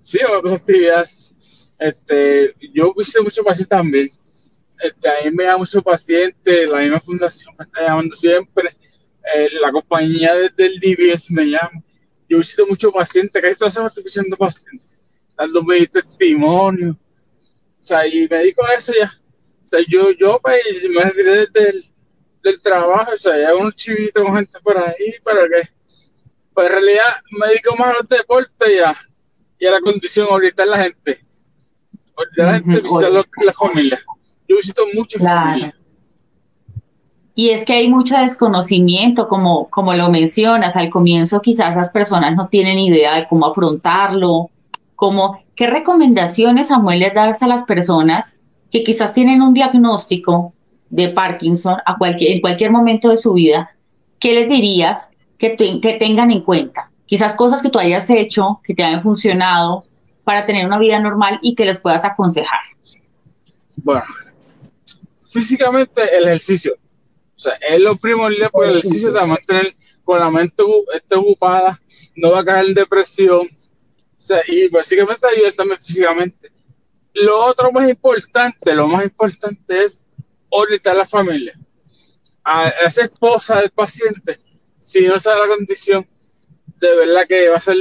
Sí, 0.00 0.18
otras 0.24 0.62
actividades. 0.62 1.34
Este, 1.78 2.54
yo 2.72 2.94
hice 2.98 3.20
mucho 3.20 3.44
paciente 3.44 3.68
también. 3.68 4.08
Este, 4.82 5.08
a 5.08 5.24
mí 5.24 5.30
me 5.32 5.44
da 5.44 5.58
mucho 5.58 5.82
paciente, 5.82 6.66
la 6.66 6.78
misma 6.78 7.00
fundación 7.00 7.54
me 7.58 7.64
está 7.64 7.82
llamando 7.82 8.16
siempre 8.16 8.70
eh, 9.34 9.48
la 9.60 9.72
compañía 9.72 10.34
del 10.56 10.80
DBS 10.80 11.30
me 11.30 11.44
llama. 11.46 11.82
Yo 12.28 12.38
visito 12.38 12.66
muchos 12.66 12.92
pacientes, 12.92 13.40
casi 13.40 13.58
todas 13.58 13.76
las 13.76 13.86
estoy 13.86 14.04
visitando 14.04 14.36
pacientes, 14.36 14.96
dándome 15.36 15.86
testimonio. 15.86 16.90
O 16.90 17.82
sea, 17.82 18.06
y 18.06 18.28
me 18.28 18.38
dedico 18.38 18.64
a 18.66 18.74
eso 18.74 18.92
ya. 18.98 19.10
O 19.64 19.68
sea, 19.68 19.80
yo, 19.88 20.10
yo 20.12 20.40
pues, 20.42 20.62
me 20.90 21.02
retiré 21.02 21.46
del, 21.46 21.84
del 22.42 22.60
trabajo, 22.60 23.12
o 23.12 23.16
sea, 23.16 23.38
ya 23.38 23.54
un 23.54 23.72
chivito 23.72 24.22
con 24.24 24.36
gente 24.36 24.58
por 24.60 24.76
ahí, 24.78 25.14
para 25.22 25.48
que, 25.48 25.68
pues 26.52 26.66
en 26.66 26.72
realidad 26.72 27.22
me 27.38 27.48
dedico 27.48 27.76
más 27.76 27.96
al 28.00 28.06
deporte 28.08 28.76
ya, 28.76 28.96
y 29.58 29.66
a 29.66 29.72
la 29.72 29.80
condición 29.80 30.26
ahorita 30.30 30.64
de 30.64 30.70
la 30.70 30.82
gente. 30.82 31.20
Ahorita 32.16 32.42
la 32.44 32.54
gente 32.54 32.80
visita 32.80 33.10
la 33.10 33.52
familia. 33.52 34.00
Yo 34.48 34.56
visito 34.56 34.86
muchas 34.94 35.22
familias 35.22 35.77
y 37.38 37.50
es 37.50 37.64
que 37.64 37.74
hay 37.74 37.88
mucho 37.88 38.18
desconocimiento, 38.18 39.28
como, 39.28 39.70
como 39.70 39.94
lo 39.94 40.10
mencionas, 40.10 40.76
al 40.76 40.90
comienzo 40.90 41.40
quizás 41.40 41.76
las 41.76 41.88
personas 41.90 42.34
no 42.34 42.48
tienen 42.48 42.80
idea 42.80 43.14
de 43.14 43.28
cómo 43.28 43.46
afrontarlo, 43.46 44.50
cómo, 44.96 45.40
¿qué 45.54 45.68
recomendaciones, 45.68 46.66
Samuel, 46.66 46.98
les 46.98 47.14
das 47.14 47.40
a 47.44 47.46
las 47.46 47.62
personas 47.62 48.40
que 48.72 48.82
quizás 48.82 49.14
tienen 49.14 49.40
un 49.40 49.54
diagnóstico 49.54 50.52
de 50.90 51.10
Parkinson 51.10 51.76
en 52.00 52.40
cualquier 52.40 52.72
momento 52.72 53.08
de 53.08 53.16
su 53.16 53.34
vida? 53.34 53.70
¿Qué 54.18 54.32
les 54.32 54.48
dirías 54.48 55.12
que, 55.38 55.54
que 55.54 55.92
tengan 55.92 56.32
en 56.32 56.40
cuenta? 56.40 56.90
Quizás 57.06 57.36
cosas 57.36 57.62
que 57.62 57.70
tú 57.70 57.78
hayas 57.78 58.10
hecho, 58.10 58.60
que 58.64 58.74
te 58.74 58.82
hayan 58.82 59.00
funcionado 59.00 59.84
para 60.24 60.44
tener 60.44 60.66
una 60.66 60.80
vida 60.80 60.98
normal 60.98 61.38
y 61.40 61.54
que 61.54 61.64
les 61.64 61.78
puedas 61.78 62.04
aconsejar. 62.04 62.58
Bueno, 63.76 64.02
físicamente 65.30 66.02
el 66.18 66.24
ejercicio, 66.24 66.74
o 67.38 67.40
sea, 67.40 67.52
es 67.54 67.80
lo 67.80 67.94
primordial 67.94 68.50
porque 68.50 68.70
el 68.70 68.78
ejercicio 68.78 69.12
te 69.12 69.14
va 69.14 69.22
a 69.22 69.26
mantener 69.26 69.76
con 70.02 70.18
la 70.18 70.28
mente 70.28 70.64
este, 70.92 71.14
ocupada, 71.14 71.80
no 72.16 72.32
va 72.32 72.40
a 72.40 72.44
caer 72.44 72.66
en 72.66 72.74
depresión. 72.74 73.46
O 73.46 74.20
sea, 74.20 74.42
y 74.48 74.66
básicamente 74.66 75.24
ayuda 75.24 75.52
también 75.52 75.80
físicamente. 75.80 76.50
Lo 77.14 77.44
otro 77.44 77.70
más 77.70 77.88
importante, 77.88 78.74
lo 78.74 78.88
más 78.88 79.04
importante 79.04 79.84
es 79.84 80.04
orientar 80.48 80.96
a 80.96 80.98
la 80.98 81.06
familia. 81.06 81.56
A 82.42 82.70
esa 82.70 83.04
esposa 83.04 83.60
del 83.60 83.70
paciente, 83.70 84.40
si 84.80 85.06
no 85.06 85.20
sabe 85.20 85.46
la 85.46 85.54
condición, 85.54 86.04
de 86.80 86.96
verdad 86.96 87.28
que 87.28 87.50
va 87.50 87.58
a 87.58 87.60
ser 87.60 87.76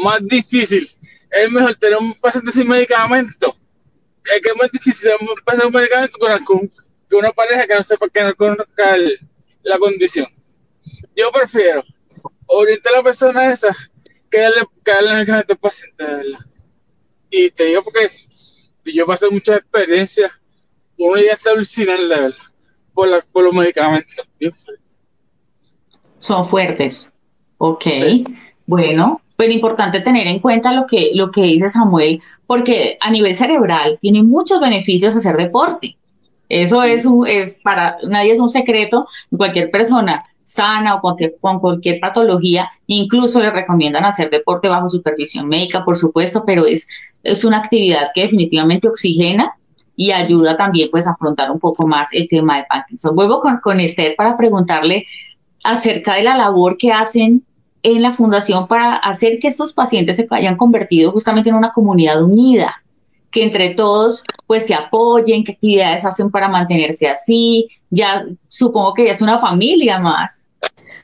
más 0.00 0.24
difícil. 0.24 0.88
Es 1.28 1.50
mejor 1.50 1.74
tener 1.74 1.98
un 1.98 2.14
paciente 2.14 2.52
sin 2.52 2.68
medicamento. 2.68 3.52
Es 4.32 4.40
que 4.40 4.50
es 4.50 4.56
más 4.56 4.70
difícil 4.70 5.02
tener 5.02 5.16
un 5.20 5.44
paciente 5.44 5.66
sin 5.66 5.74
medicamento 5.74 6.18
con 6.20 6.30
algún 6.30 6.70
que 7.10 7.16
una 7.16 7.32
pareja 7.32 7.66
que 7.66 7.74
no 7.74 7.82
sepa 7.82 8.08
que 8.08 8.22
no 8.22 8.34
conozca 8.34 8.96
la 9.62 9.78
condición. 9.78 10.26
Yo 11.16 11.30
prefiero 11.32 11.82
orientar 12.46 12.94
a 12.94 12.96
la 12.98 13.02
persona 13.02 13.52
esa 13.52 13.76
que 14.30 14.38
darle, 14.38 14.62
que 14.84 14.92
darle 14.92 15.32
al 15.32 15.58
paciente, 15.58 16.04
de 16.04 16.14
verdad. 16.16 16.38
Y 17.30 17.50
te 17.50 17.64
digo 17.66 17.82
porque 17.82 18.10
yo 18.84 19.04
pasé 19.06 19.28
muchas 19.28 19.58
experiencias, 19.58 20.32
uno 20.96 21.16
ya 21.16 21.32
está 21.32 21.50
alucinando, 21.50 22.02
de 22.02 22.20
verdad, 22.20 22.36
por, 22.94 23.08
la, 23.08 23.20
por 23.32 23.44
los 23.44 23.54
medicamentos, 23.54 24.28
bien 24.38 24.52
fuertes. 24.52 24.98
Son 26.18 26.48
fuertes. 26.48 27.12
Ok. 27.58 27.86
Bueno, 28.66 29.20
pues 29.36 29.50
importante 29.50 30.00
tener 30.00 30.26
en 30.26 30.38
cuenta 30.38 30.72
lo 30.72 30.86
que, 30.86 31.10
lo 31.14 31.30
que 31.30 31.42
dice 31.42 31.68
Samuel, 31.68 32.22
porque 32.46 32.98
a 33.00 33.10
nivel 33.10 33.34
cerebral 33.34 33.98
tiene 34.00 34.22
muchos 34.22 34.60
beneficios 34.60 35.16
hacer 35.16 35.36
deporte. 35.36 35.96
Eso 36.50 36.82
es, 36.82 37.06
un, 37.06 37.26
es 37.26 37.60
para 37.62 37.96
nadie 38.06 38.32
es 38.32 38.40
un 38.40 38.48
secreto. 38.48 39.06
Cualquier 39.34 39.70
persona 39.70 40.24
sana 40.42 40.96
o 40.96 41.00
cualquier, 41.00 41.36
con 41.40 41.60
cualquier 41.60 42.00
patología, 42.00 42.68
incluso 42.88 43.40
le 43.40 43.50
recomiendan 43.50 44.04
hacer 44.04 44.30
deporte 44.30 44.68
bajo 44.68 44.88
supervisión 44.88 45.48
médica, 45.48 45.84
por 45.84 45.96
supuesto, 45.96 46.42
pero 46.44 46.66
es, 46.66 46.88
es 47.22 47.44
una 47.44 47.58
actividad 47.58 48.10
que 48.12 48.22
definitivamente 48.22 48.88
oxigena 48.88 49.54
y 49.94 50.10
ayuda 50.10 50.56
también 50.56 50.88
pues 50.90 51.06
a 51.06 51.12
afrontar 51.12 51.52
un 51.52 51.60
poco 51.60 51.86
más 51.86 52.12
el 52.12 52.28
tema 52.28 52.56
de 52.56 52.64
Parkinson. 52.64 53.14
Vuelvo 53.14 53.40
con, 53.40 53.58
con 53.58 53.78
Esther 53.78 54.16
para 54.16 54.36
preguntarle 54.36 55.06
acerca 55.62 56.14
de 56.14 56.24
la 56.24 56.36
labor 56.36 56.76
que 56.76 56.90
hacen 56.90 57.44
en 57.84 58.02
la 58.02 58.12
fundación 58.12 58.66
para 58.66 58.96
hacer 58.96 59.38
que 59.38 59.48
estos 59.48 59.72
pacientes 59.72 60.16
se 60.16 60.26
hayan 60.30 60.56
convertido 60.56 61.12
justamente 61.12 61.50
en 61.50 61.56
una 61.56 61.72
comunidad 61.72 62.22
unida 62.22 62.82
que 63.30 63.42
entre 63.42 63.74
todos 63.74 64.24
pues 64.46 64.66
se 64.66 64.74
apoyen, 64.74 65.44
qué 65.44 65.52
actividades 65.52 66.04
hacen 66.04 66.30
para 66.30 66.48
mantenerse 66.48 67.08
así. 67.08 67.68
Ya 67.90 68.26
supongo 68.48 68.94
que 68.94 69.04
ya 69.04 69.12
es 69.12 69.22
una 69.22 69.38
familia 69.38 69.98
más 69.98 70.48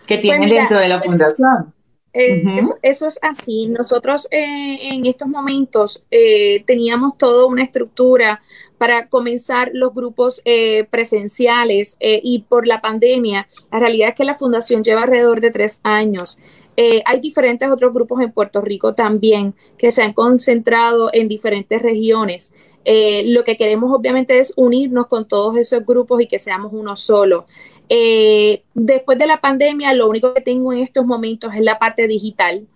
que 0.07 0.17
pues 0.17 0.23
tienen 0.23 0.49
dentro 0.49 0.79
de 0.79 0.89
la 0.89 1.03
fundación. 1.03 1.73
Eh, 2.19 2.43
eso, 2.81 3.07
es 3.07 3.19
así. 3.21 3.67
Nosotros 3.67 4.27
eh, 4.31 4.89
en 4.91 5.05
estos 5.05 5.29
momentos 5.29 6.07
eh, 6.11 6.65
teníamos 6.65 7.19
toda 7.19 7.45
una 7.45 7.63
estructura 7.63 8.41
para 8.79 9.09
comenzar 9.09 9.71
los 9.75 9.93
grupos 9.93 10.43
presenciales 10.91 11.97
y 11.99 12.45
por 12.47 12.67
la 12.67 12.83
pandemia, 12.83 13.49
la 13.73 13.79
realidad 13.79 14.11
es 14.11 14.15
que 14.15 14.25
la 14.25 14.35
fundación 14.35 14.85
lleva 14.85 15.05
alrededor 15.05 15.41
de 15.41 15.51
tres 15.51 15.81
años. 15.83 16.39
Eh, 16.77 17.03
hay 17.07 17.21
diferentes 17.21 17.71
otros 17.71 17.93
grupos 17.93 18.21
en 18.21 18.33
Puerto 18.33 18.61
Rico 18.61 18.95
también 18.95 19.55
que 19.79 19.91
se 19.91 20.03
han 20.03 20.13
concentrado 20.13 21.11
en 21.13 21.29
diferentes 21.29 21.81
regiones. 21.81 22.55
Eh, 22.85 23.25
lo 23.27 23.45
que 23.45 23.57
queremos 23.57 23.91
obviamente 23.93 24.39
es 24.39 24.53
unirnos 24.57 25.07
con 25.07 25.27
todos 25.27 25.57
esos 25.57 25.85
grupos 25.85 26.21
y 26.21 26.29
que 26.29 26.39
seamos 26.39 26.73
uno 26.73 26.97
solo. 26.97 27.47
Eh, 27.89 28.63
después 28.75 29.19
de 29.19 29.27
la 29.27 29.41
pandemia, 29.41 29.95
lo 29.95 30.09
único 30.09 30.35
que 30.35 30.41
tengo 30.41 30.73
en 30.73 30.81
estos 30.81 31.07
momentos 31.07 31.55
es 31.55 31.63
la 31.63 31.79
parte 31.79 32.07
digital. 32.07 32.67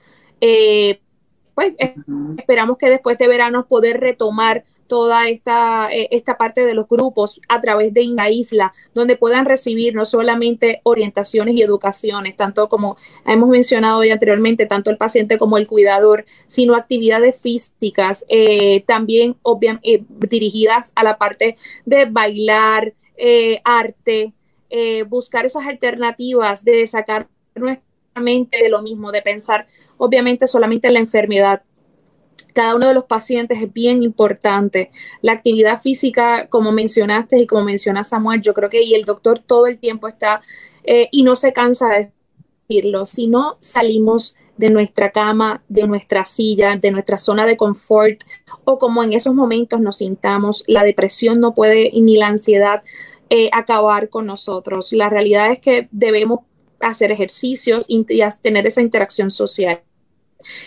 pues 1.54 1.74
esperamos 2.38 2.78
que 2.78 2.88
después 2.88 3.18
de 3.18 3.28
verano 3.28 3.66
poder 3.66 4.00
retomar 4.00 4.64
toda 4.90 5.28
esta, 5.28 5.88
eh, 5.92 6.08
esta 6.10 6.36
parte 6.36 6.66
de 6.66 6.74
los 6.74 6.88
grupos 6.88 7.40
a 7.48 7.60
través 7.60 7.94
de 7.94 8.06
la 8.06 8.28
isla, 8.28 8.74
donde 8.92 9.14
puedan 9.14 9.44
recibir 9.46 9.94
no 9.94 10.04
solamente 10.04 10.80
orientaciones 10.82 11.54
y 11.54 11.62
educaciones, 11.62 12.36
tanto 12.36 12.68
como 12.68 12.96
hemos 13.24 13.48
mencionado 13.48 14.02
ya 14.02 14.14
anteriormente, 14.14 14.66
tanto 14.66 14.90
el 14.90 14.96
paciente 14.96 15.38
como 15.38 15.58
el 15.58 15.68
cuidador, 15.68 16.26
sino 16.48 16.74
actividades 16.74 17.38
físicas, 17.40 18.26
eh, 18.28 18.82
también 18.84 19.36
obviamente 19.42 19.94
eh, 19.94 20.04
dirigidas 20.28 20.92
a 20.96 21.04
la 21.04 21.18
parte 21.18 21.56
de 21.86 22.06
bailar, 22.06 22.92
arte, 23.64 24.32
buscar 25.08 25.44
esas 25.44 25.66
alternativas 25.66 26.64
de 26.64 26.86
sacar 26.86 27.28
nuestra 27.54 27.84
mente 28.20 28.56
de 28.62 28.70
lo 28.70 28.82
mismo, 28.82 29.12
de 29.12 29.22
pensar 29.22 29.66
obviamente 29.98 30.46
solamente 30.46 30.88
en 30.88 30.94
la 30.94 31.00
enfermedad, 31.00 31.62
cada 32.52 32.74
uno 32.74 32.88
de 32.88 32.94
los 32.94 33.04
pacientes 33.04 33.62
es 33.62 33.72
bien 33.72 34.02
importante. 34.02 34.90
La 35.22 35.32
actividad 35.32 35.80
física, 35.80 36.48
como 36.48 36.72
mencionaste 36.72 37.38
y 37.38 37.46
como 37.46 37.64
menciona 37.64 38.04
Samuel, 38.04 38.40
yo 38.40 38.54
creo 38.54 38.70
que 38.70 38.82
y 38.82 38.94
el 38.94 39.04
doctor 39.04 39.38
todo 39.38 39.66
el 39.66 39.78
tiempo 39.78 40.08
está 40.08 40.42
eh, 40.84 41.08
y 41.10 41.22
no 41.22 41.36
se 41.36 41.52
cansa 41.52 41.88
de 41.88 42.12
decirlo. 42.68 43.06
Si 43.06 43.26
no 43.26 43.56
salimos 43.60 44.36
de 44.56 44.70
nuestra 44.70 45.10
cama, 45.10 45.62
de 45.68 45.86
nuestra 45.86 46.24
silla, 46.24 46.76
de 46.76 46.90
nuestra 46.90 47.18
zona 47.18 47.46
de 47.46 47.56
confort 47.56 48.22
o 48.64 48.78
como 48.78 49.02
en 49.02 49.14
esos 49.14 49.34
momentos 49.34 49.80
nos 49.80 49.96
sintamos, 49.98 50.64
la 50.66 50.84
depresión 50.84 51.40
no 51.40 51.54
puede 51.54 51.90
ni 51.94 52.16
la 52.16 52.26
ansiedad 52.26 52.82
eh, 53.30 53.48
acabar 53.52 54.10
con 54.10 54.26
nosotros. 54.26 54.92
La 54.92 55.08
realidad 55.08 55.50
es 55.50 55.60
que 55.60 55.88
debemos 55.92 56.40
hacer 56.80 57.12
ejercicios 57.12 57.86
y 57.88 58.04
tener 58.42 58.66
esa 58.66 58.82
interacción 58.82 59.30
social. 59.30 59.82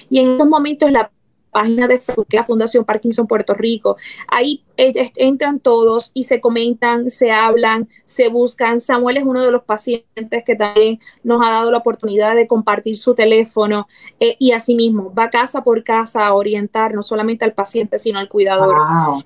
Y 0.09 0.19
en 0.19 0.31
estos 0.31 0.47
momentos 0.47 0.91
la 0.91 1.11
página 1.53 1.87
de 1.87 1.99
Facebook, 1.99 2.27
que 2.27 2.37
es 2.37 2.41
la 2.41 2.45
Fundación 2.45 2.83
Parkinson 2.83 3.27
Puerto 3.27 3.53
Rico. 3.53 3.95
Ahí 4.27 4.63
entran 4.75 5.59
todos 5.59 6.11
y 6.13 6.23
se 6.23 6.41
comentan, 6.41 7.09
se 7.09 7.31
hablan, 7.31 7.87
se 8.05 8.27
buscan. 8.27 8.81
Samuel 8.81 9.17
es 9.17 9.23
uno 9.23 9.41
de 9.41 9.51
los 9.51 9.63
pacientes 9.63 10.43
que 10.45 10.55
también 10.55 10.99
nos 11.23 11.41
ha 11.45 11.51
dado 11.51 11.71
la 11.71 11.77
oportunidad 11.77 12.35
de 12.35 12.47
compartir 12.47 12.97
su 12.97 13.15
teléfono 13.15 13.87
eh, 14.19 14.35
y 14.39 14.51
asimismo 14.51 15.13
va 15.13 15.29
casa 15.29 15.63
por 15.63 15.83
casa 15.83 16.25
a 16.25 16.33
orientar 16.33 16.93
no 16.93 17.03
solamente 17.03 17.45
al 17.45 17.53
paciente, 17.53 17.99
sino 17.99 18.19
al 18.19 18.27
cuidador. 18.27 18.75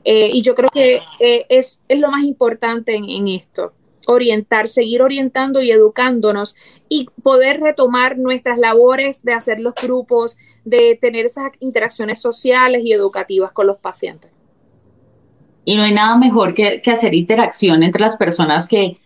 Eh, 0.03 0.29
y 0.31 0.41
yo 0.43 0.53
creo 0.53 0.69
que 0.71 1.01
eh, 1.19 1.45
es, 1.49 1.81
es, 1.87 1.99
lo 1.99 2.11
más 2.11 2.23
importante 2.23 2.93
en 2.95 3.27
esto 3.27 3.73
orientar, 4.07 4.69
seguir 4.69 5.01
orientando 5.01 5.61
y 5.61 5.71
educándonos 5.71 6.55
y 6.89 7.07
poder 7.23 7.59
retomar 7.59 8.17
nuestras 8.17 8.57
labores 8.57 9.23
de 9.23 9.33
hacer 9.33 9.59
los 9.59 9.75
grupos, 9.75 10.37
de 10.69 10.97
tener 10.99 11.25
esas 11.25 11.51
interacciones 11.59 12.21
sociales 12.21 12.83
y 12.83 12.93
educativas 12.93 13.51
con 13.51 13.67
los 13.67 13.77
pacientes. 13.77 14.31
Y 15.65 15.75
no 15.75 15.83
hay 15.83 15.93
nada 15.93 16.17
mejor 16.17 16.53
que, 16.53 16.81
hacer 16.85 17.13
interacción 17.13 17.83
entre 17.83 18.01
las 18.01 18.15
personas 18.15 18.67
que, 18.67 18.97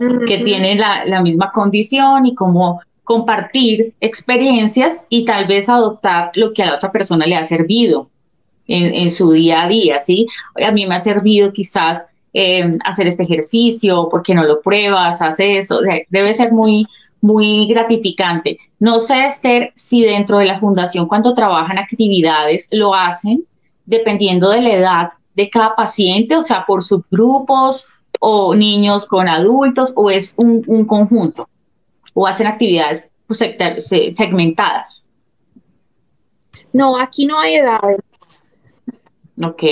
tienen 0.44 0.80
la, 0.80 1.22
misma 1.22 1.52
condición 1.52 2.26
y 2.26 2.36
como 2.36 2.82
compartir 3.04 3.94
experiencias 4.00 5.08
y 5.10 5.26
tal 5.26 5.48
vez 5.48 5.70
adoptar 5.70 6.32
lo 6.36 6.54
que 6.54 6.64
a 6.64 6.68
la 6.68 6.76
otra 6.76 6.92
persona 6.92 7.26
le 7.26 7.36
ha 7.36 7.44
servido 7.44 8.10
en, 8.68 8.94
en 8.94 9.10
su 9.10 9.32
día 9.32 9.64
a 9.64 9.68
día, 9.68 10.00
¿sí? 10.00 10.28
A 10.64 10.72
mí 10.72 10.86
me 10.86 10.96
ha 10.96 11.00
servido 11.00 11.52
quizás 11.52 12.12
eh, 12.34 12.78
hacer 12.86 13.08
este 13.08 13.24
ejercicio, 13.24 14.08
porque 14.10 14.34
no 14.34 14.44
lo 14.44 14.62
pruebas, 14.62 15.22
hace 15.22 15.58
esto, 15.58 15.82
debe 16.10 16.34
ser 16.34 16.54
muy, 16.54 16.86
muy 17.20 17.68
gratificante. 17.68 18.58
No 18.82 18.98
sé, 18.98 19.28
Esther, 19.28 19.72
si 19.76 20.02
dentro 20.02 20.40
de 20.40 20.46
la 20.46 20.60
fundación 20.60 21.08
cuando 21.08 21.36
trabajan 21.36 21.78
actividades 21.78 22.68
lo 22.72 22.96
hacen 22.96 23.46
dependiendo 23.86 24.50
de 24.50 24.62
la 24.62 24.74
edad 24.74 25.10
de 25.36 25.52
cada 25.52 25.76
paciente, 25.76 26.36
o 26.36 26.42
sea, 26.42 26.66
por 26.66 26.84
subgrupos 26.84 27.90
o 28.20 28.56
niños 28.56 29.06
con 29.06 29.30
adultos, 29.30 29.94
o 29.96 30.10
es 30.10 30.36
un, 30.40 30.64
un 30.66 30.86
conjunto, 30.86 31.48
o 32.16 32.26
hacen 32.26 32.48
actividades 32.48 33.08
pues, 33.28 33.38
segmentadas. 34.14 35.12
No, 36.74 36.98
aquí 36.98 37.28
no 37.28 37.40
hay 37.40 37.58
edad. 37.58 37.82
Ok. 39.44 39.64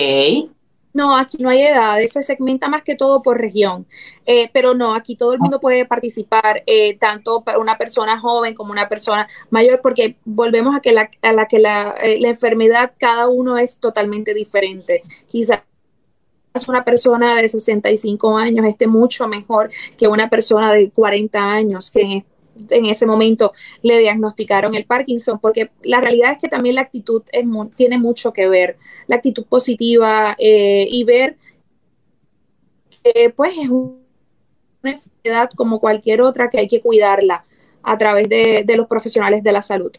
No, 0.99 1.15
aquí 1.15 1.37
no 1.39 1.49
hay 1.49 1.61
edades, 1.61 2.11
se 2.11 2.21
segmenta 2.21 2.67
más 2.67 2.83
que 2.83 2.93
todo 2.93 3.21
por 3.23 3.37
región, 3.39 3.87
eh, 4.25 4.49
pero 4.51 4.73
no, 4.73 4.93
aquí 4.93 5.15
todo 5.15 5.31
el 5.31 5.39
mundo 5.39 5.61
puede 5.61 5.85
participar, 5.85 6.61
eh, 6.65 6.97
tanto 6.97 7.41
para 7.41 7.57
una 7.57 7.77
persona 7.77 8.19
joven 8.19 8.53
como 8.53 8.73
una 8.73 8.89
persona 8.89 9.25
mayor, 9.49 9.79
porque 9.81 10.17
volvemos 10.25 10.75
a 10.75 10.81
que 10.81 10.91
la, 10.91 11.09
a 11.21 11.31
la 11.31 11.45
que 11.45 11.59
la, 11.59 11.95
eh, 12.03 12.19
la 12.19 12.27
enfermedad 12.27 12.91
cada 12.97 13.29
uno 13.29 13.57
es 13.57 13.79
totalmente 13.79 14.33
diferente. 14.33 15.03
Quizás 15.29 15.61
una 16.67 16.83
persona 16.83 17.37
de 17.37 17.47
65 17.47 18.37
años 18.37 18.65
esté 18.65 18.85
mucho 18.85 19.25
mejor 19.29 19.69
que 19.97 20.09
una 20.09 20.29
persona 20.29 20.73
de 20.73 20.91
40 20.91 21.39
años, 21.39 21.91
que 21.91 22.01
en 22.01 22.25
en 22.69 22.85
ese 22.85 23.05
momento 23.05 23.53
le 23.81 23.99
diagnosticaron 23.99 24.75
el 24.75 24.85
Parkinson, 24.85 25.39
porque 25.39 25.71
la 25.83 26.01
realidad 26.01 26.31
es 26.31 26.37
que 26.39 26.47
también 26.47 26.75
la 26.75 26.81
actitud 26.81 27.23
tiene 27.75 27.97
mucho 27.97 28.33
que 28.33 28.47
ver, 28.47 28.77
la 29.07 29.17
actitud 29.17 29.45
positiva 29.45 30.35
eh, 30.37 30.87
y 30.89 31.03
ver 31.03 31.37
que 33.03 33.29
pues 33.29 33.53
es 33.57 33.69
una 33.69 33.99
enfermedad 34.83 35.49
como 35.55 35.79
cualquier 35.79 36.21
otra 36.21 36.49
que 36.49 36.59
hay 36.59 36.67
que 36.67 36.81
cuidarla 36.81 37.45
a 37.83 37.97
través 37.97 38.29
de, 38.29 38.65
los 38.75 38.87
profesionales 38.87 39.43
de 39.43 39.51
la 39.51 39.61
salud. 39.61 39.91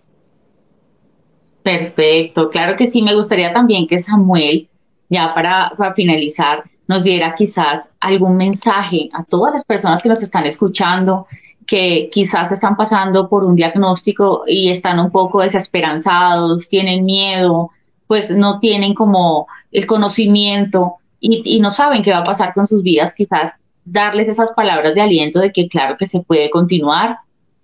Perfecto, 1.62 2.48
claro 2.50 2.76
que 2.76 2.86
sí, 2.86 3.02
me 3.02 3.14
gustaría 3.14 3.52
también 3.52 3.86
que 3.86 3.98
Samuel, 3.98 4.68
ya 5.08 5.34
para 5.34 5.72
finalizar, 5.94 6.64
nos 6.90 7.04
diera 7.04 7.34
quizás 7.36 7.94
algún 8.00 8.36
mensaje 8.36 9.10
a 9.12 9.24
todas 9.24 9.54
las 9.54 9.64
personas 9.64 10.02
que 10.02 10.08
nos 10.08 10.22
están 10.22 10.46
escuchando 10.46 11.26
que 11.70 12.10
quizás 12.10 12.50
están 12.50 12.76
pasando 12.76 13.28
por 13.28 13.44
un 13.44 13.54
diagnóstico 13.54 14.42
y 14.44 14.70
están 14.70 14.98
un 14.98 15.12
poco 15.12 15.40
desesperanzados, 15.40 16.68
tienen 16.68 17.04
miedo, 17.04 17.70
pues 18.08 18.36
no 18.36 18.58
tienen 18.58 18.92
como 18.92 19.46
el 19.70 19.86
conocimiento 19.86 20.96
y, 21.20 21.60
no 21.60 21.70
saben 21.70 22.02
qué 22.02 22.10
va 22.10 22.18
a 22.18 22.24
pasar 22.24 22.54
con 22.54 22.66
sus 22.66 22.82
vidas, 22.82 23.14
quizás 23.14 23.60
darles 23.84 24.28
esas 24.28 24.50
palabras 24.50 24.96
de 24.96 25.00
aliento 25.00 25.38
de 25.38 25.52
que 25.52 25.68
claro 25.68 25.96
que 25.96 26.06
se 26.06 26.22
puede 26.24 26.50
continuar, 26.50 27.18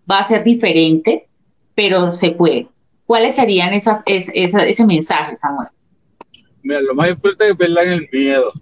va 0.09 0.21
a 0.21 0.25
ser 0.25 0.45
diferente, 0.45 1.27
pero 1.75 2.13
se 2.13 2.31
puede. 2.31 2.69
¿Cuáles 3.07 3.35
serían 3.35 3.75
esas, 3.75 4.05
ese 4.07 4.87
mensaje, 4.87 5.35
Samuel? 5.35 5.71
Mira, 6.63 6.81
lo 6.81 6.95
más 6.95 7.11
importante 7.11 7.51
es 7.51 7.57
perder 7.57 7.89
el 7.89 8.09
miedo. 8.13 8.53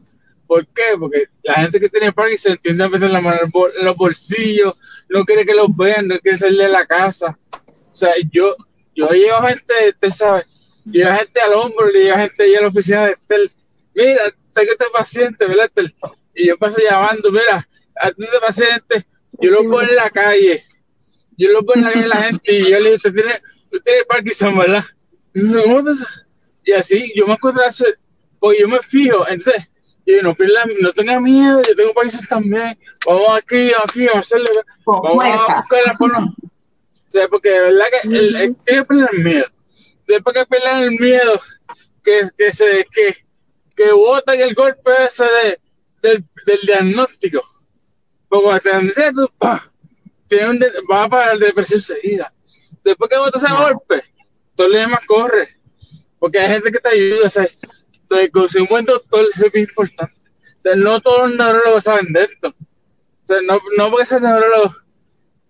¿Por 0.46 0.66
qué? 0.68 0.96
Porque 0.98 1.24
la 1.42 1.54
gente 1.54 1.80
que 1.80 1.88
tiene 1.88 2.12
Parkinson 2.12 2.52
entiende 2.52 2.84
a 2.84 2.88
meter 2.88 3.10
la 3.10 3.20
mano 3.20 3.40
en 3.42 3.84
los 3.84 3.96
bolsillos, 3.96 4.78
no 5.08 5.24
quiere 5.24 5.46
que 5.46 5.54
los 5.54 5.74
vean, 5.76 6.08
no 6.08 6.18
quiere 6.20 6.38
salir 6.38 6.58
de 6.58 6.68
la 6.68 6.86
casa. 6.86 7.38
O 7.52 7.94
sea, 7.94 8.12
yo, 8.30 8.56
yo 8.94 9.08
llevo 9.10 9.46
gente, 9.46 9.74
usted 9.90 10.10
sabe, 10.10 10.44
llevo 10.84 11.16
gente 11.16 11.40
al 11.40 11.54
hombro, 11.54 11.90
le 11.90 12.04
llevo 12.04 12.18
gente 12.18 12.42
ahí 12.42 12.54
a 12.54 12.60
la 12.62 12.68
oficina 12.68 13.06
de 13.06 13.12
Estel. 13.12 13.50
Mira, 13.94 14.34
tengo 14.52 14.72
este 14.72 14.84
paciente, 14.92 15.46
¿verdad, 15.46 15.66
Estel? 15.66 15.94
Y 16.34 16.48
yo 16.48 16.58
paso 16.58 16.78
llamando, 16.82 17.30
mira, 17.30 17.66
a 17.96 18.08
este 18.08 18.40
paciente, 18.40 19.06
yo 19.40 19.50
lo 19.50 19.62
pongo 19.62 19.82
en 19.82 19.96
la 19.96 20.10
calle, 20.10 20.64
yo 21.36 21.52
lo 21.52 21.64
pongo 21.64 21.74
en 21.74 21.84
la 21.84 21.92
calle 21.92 22.04
a 22.04 22.08
la 22.08 22.22
gente 22.22 22.52
y 22.52 22.70
yo 22.70 22.80
le 22.80 22.90
digo, 22.90 22.96
usted 22.96 23.14
tiene, 23.14 23.40
usted 23.64 23.82
tiene 23.84 24.04
Parkinson, 24.08 24.58
¿verdad? 24.58 24.84
Y 26.64 26.72
así, 26.72 27.12
yo 27.14 27.26
me 27.26 27.34
acuerdo, 27.34 27.60
porque 28.38 28.60
yo 28.60 28.68
me 28.68 28.78
fijo, 28.80 29.28
entonces, 29.28 29.68
y 30.06 30.14
no, 30.22 30.34
no 30.80 30.92
tenga 30.92 31.20
miedo, 31.20 31.62
yo 31.66 31.74
tengo 31.74 31.94
países 31.94 32.28
también, 32.28 32.78
vamos 33.06 33.38
aquí, 33.38 33.72
aquí, 33.82 34.06
vamos 34.06 34.16
a 34.16 34.20
hacerle, 34.20 34.50
vamos 34.84 35.24
a 35.24 35.56
buscar 35.56 35.80
la 35.86 35.94
forma. 35.94 36.34
O 36.38 37.06
sea, 37.06 37.28
porque 37.28 37.48
de 37.48 37.60
verdad 37.60 37.84
que 38.02 38.08
el, 38.08 38.36
el, 38.36 38.56
el 38.66 39.22
miedo. 39.22 39.46
Después 40.06 40.34
que 40.34 40.46
perder 40.46 40.84
el 40.84 40.90
miedo, 40.92 41.40
que, 42.02 42.22
que 42.36 42.52
se, 42.52 42.86
que, 42.90 43.24
que 43.74 43.92
botan 43.92 44.38
el 44.40 44.54
golpe 44.54 44.90
ese 45.06 45.24
de, 45.24 45.60
del, 46.02 46.24
del 46.44 46.60
diagnóstico. 46.60 47.42
Porque 48.28 48.44
cuando 48.44 48.92
te 48.92 49.00
diagnóstico, 49.00 49.72
tienes 50.28 50.72
va 50.90 51.04
a 51.04 51.08
parar 51.08 51.38
la 51.38 51.46
depresión 51.46 51.80
seguida. 51.80 52.32
Después 52.82 53.08
que 53.08 53.18
botas 53.18 53.42
ese 53.42 53.54
golpe, 53.54 54.02
todo 54.54 54.66
el 54.66 54.74
demás 54.74 55.06
corre. 55.06 55.48
Porque 56.18 56.38
hay 56.38 56.48
gente 56.48 56.70
que 56.70 56.78
te 56.78 56.88
ayuda, 56.88 57.30
¿sabes? 58.14 58.26
Entonces, 58.26 58.62
un 58.62 58.68
buen 58.68 58.84
doctor 58.84 59.26
es 59.34 59.52
muy 59.52 59.62
importante. 59.62 60.14
O 60.58 60.62
sea, 60.62 60.76
no 60.76 61.00
todos 61.00 61.30
los 61.30 61.38
neurólogos 61.38 61.84
saben 61.84 62.12
de 62.12 62.24
esto. 62.24 62.48
O 62.48 63.26
sea, 63.26 63.40
no, 63.42 63.60
no 63.76 63.90
porque 63.90 64.06
sean 64.06 64.22
neurólogos. 64.22 64.82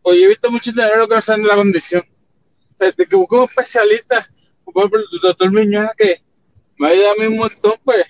Pues 0.03 0.19
yo 0.19 0.25
he 0.25 0.29
visto 0.29 0.51
muchos 0.51 0.75
neurólogos 0.75 1.09
que 1.09 1.15
no 1.15 1.23
saben 1.23 1.43
de 1.43 1.49
la 1.49 1.57
condición. 1.57 2.03
O 2.03 2.77
sea, 2.79 2.91
de 2.91 3.07
que 3.07 3.17
busco 3.17 3.39
un 3.39 3.49
especialista, 3.49 4.29
como 4.65 4.85
el 4.85 5.21
doctor 5.23 5.53
Miñona, 5.53 5.93
que 5.97 6.21
me 6.79 6.89
ha 6.89 6.91
ayudado 6.91 7.13
a 7.13 7.15
mí 7.17 7.27
un 7.27 7.37
montón, 7.37 7.75
pues, 7.85 8.05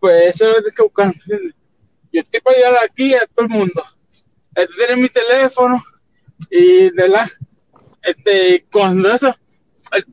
pues 0.00 0.34
eso 0.34 0.56
es 0.56 0.64
lo 0.64 0.70
que 0.70 0.82
buscar. 0.82 1.14
Yo 2.12 2.20
estoy 2.20 2.40
para 2.40 2.56
ayudar 2.56 2.84
aquí 2.84 3.14
a 3.14 3.26
todo 3.26 3.46
el 3.46 3.52
mundo. 3.52 3.84
Este 4.54 4.74
tiene 4.74 5.02
mi 5.02 5.08
teléfono 5.08 5.82
y 6.50 6.90
de 6.90 7.08
la, 7.08 7.30
este, 8.02 8.64
cuando 8.72 9.12
eso, 9.12 9.34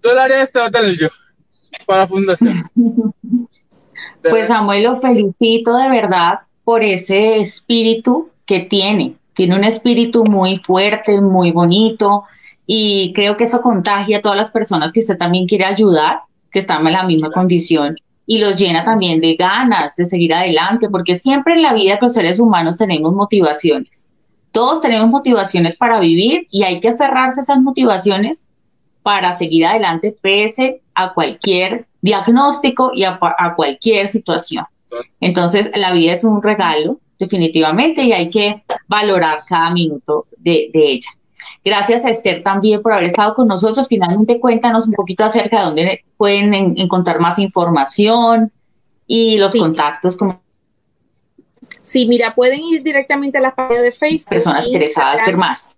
todo 0.01 0.13
el 0.13 0.19
área 0.19 0.43
este 0.43 0.59
va 0.59 0.65
a 0.65 0.71
tener 0.71 0.97
yo 0.97 1.09
para 1.85 2.01
la 2.01 2.07
fundación. 2.07 2.53
Pues 4.29 4.47
Samuel, 4.47 4.83
lo 4.83 4.97
felicito 4.97 5.75
de 5.75 5.89
verdad 5.89 6.39
por 6.63 6.83
ese 6.83 7.39
espíritu 7.39 8.29
que 8.45 8.61
tiene. 8.61 9.15
Tiene 9.33 9.55
un 9.55 9.63
espíritu 9.63 10.25
muy 10.25 10.59
fuerte, 10.59 11.19
muy 11.19 11.51
bonito 11.51 12.23
y 12.65 13.11
creo 13.13 13.35
que 13.35 13.45
eso 13.45 13.61
contagia 13.61 14.17
a 14.19 14.21
todas 14.21 14.37
las 14.37 14.51
personas 14.51 14.93
que 14.93 14.99
usted 14.99 15.17
también 15.17 15.47
quiere 15.47 15.65
ayudar, 15.65 16.21
que 16.51 16.59
están 16.59 16.85
en 16.85 16.93
la 16.93 17.03
misma 17.03 17.31
condición 17.31 17.97
y 18.25 18.37
los 18.37 18.57
llena 18.57 18.83
también 18.83 19.19
de 19.19 19.35
ganas 19.35 19.95
de 19.97 20.05
seguir 20.05 20.33
adelante, 20.33 20.89
porque 20.89 21.15
siempre 21.15 21.55
en 21.55 21.61
la 21.61 21.73
vida 21.73 21.99
los 22.01 22.13
seres 22.13 22.39
humanos 22.39 22.77
tenemos 22.77 23.13
motivaciones. 23.13 24.13
Todos 24.51 24.81
tenemos 24.81 25.09
motivaciones 25.09 25.75
para 25.75 25.99
vivir 25.99 26.47
y 26.51 26.63
hay 26.63 26.79
que 26.79 26.89
aferrarse 26.89 27.41
a 27.41 27.43
esas 27.43 27.59
motivaciones 27.59 28.49
para 29.01 29.33
seguir 29.33 29.65
adelante 29.65 30.15
pese 30.21 30.81
a 30.93 31.13
cualquier 31.13 31.87
diagnóstico 32.03 32.91
y 32.93 33.05
a, 33.05 33.17
cualquier 33.55 34.09
situación. 34.09 34.65
Entonces, 35.21 35.71
la 35.73 35.93
vida 35.93 36.11
es 36.11 36.23
un 36.23 36.43
regalo, 36.43 36.99
definitivamente, 37.17 38.03
y 38.03 38.11
hay 38.11 38.29
que 38.29 38.61
valorar 38.87 39.43
cada 39.47 39.71
minuto 39.71 40.27
de, 40.37 40.69
ella. 40.73 41.09
Gracias 41.63 42.03
a 42.03 42.09
Esther 42.09 42.43
también 42.43 42.81
por 42.81 42.91
haber 42.91 43.05
estado 43.05 43.33
con 43.33 43.47
nosotros. 43.47 43.87
Finalmente 43.87 44.39
cuéntanos 44.39 44.85
un 44.85 44.93
poquito 44.93 45.23
acerca 45.23 45.59
de 45.59 45.65
dónde 45.65 46.05
pueden 46.17 46.53
encontrar 46.77 47.19
más 47.21 47.39
información 47.39 48.51
y 49.07 49.37
los 49.37 49.55
contactos. 49.55 50.17
Como 50.17 50.41
sí, 51.83 52.05
mira, 52.05 52.35
pueden 52.35 52.59
ir 52.59 52.83
directamente 52.83 53.37
a 53.37 53.41
la 53.41 53.55
página 53.55 53.79
de 53.79 53.93
Facebook. 53.93 54.29
Personas 54.29 54.67
interesadas 54.67 55.21
ver 55.25 55.37
más. 55.37 55.73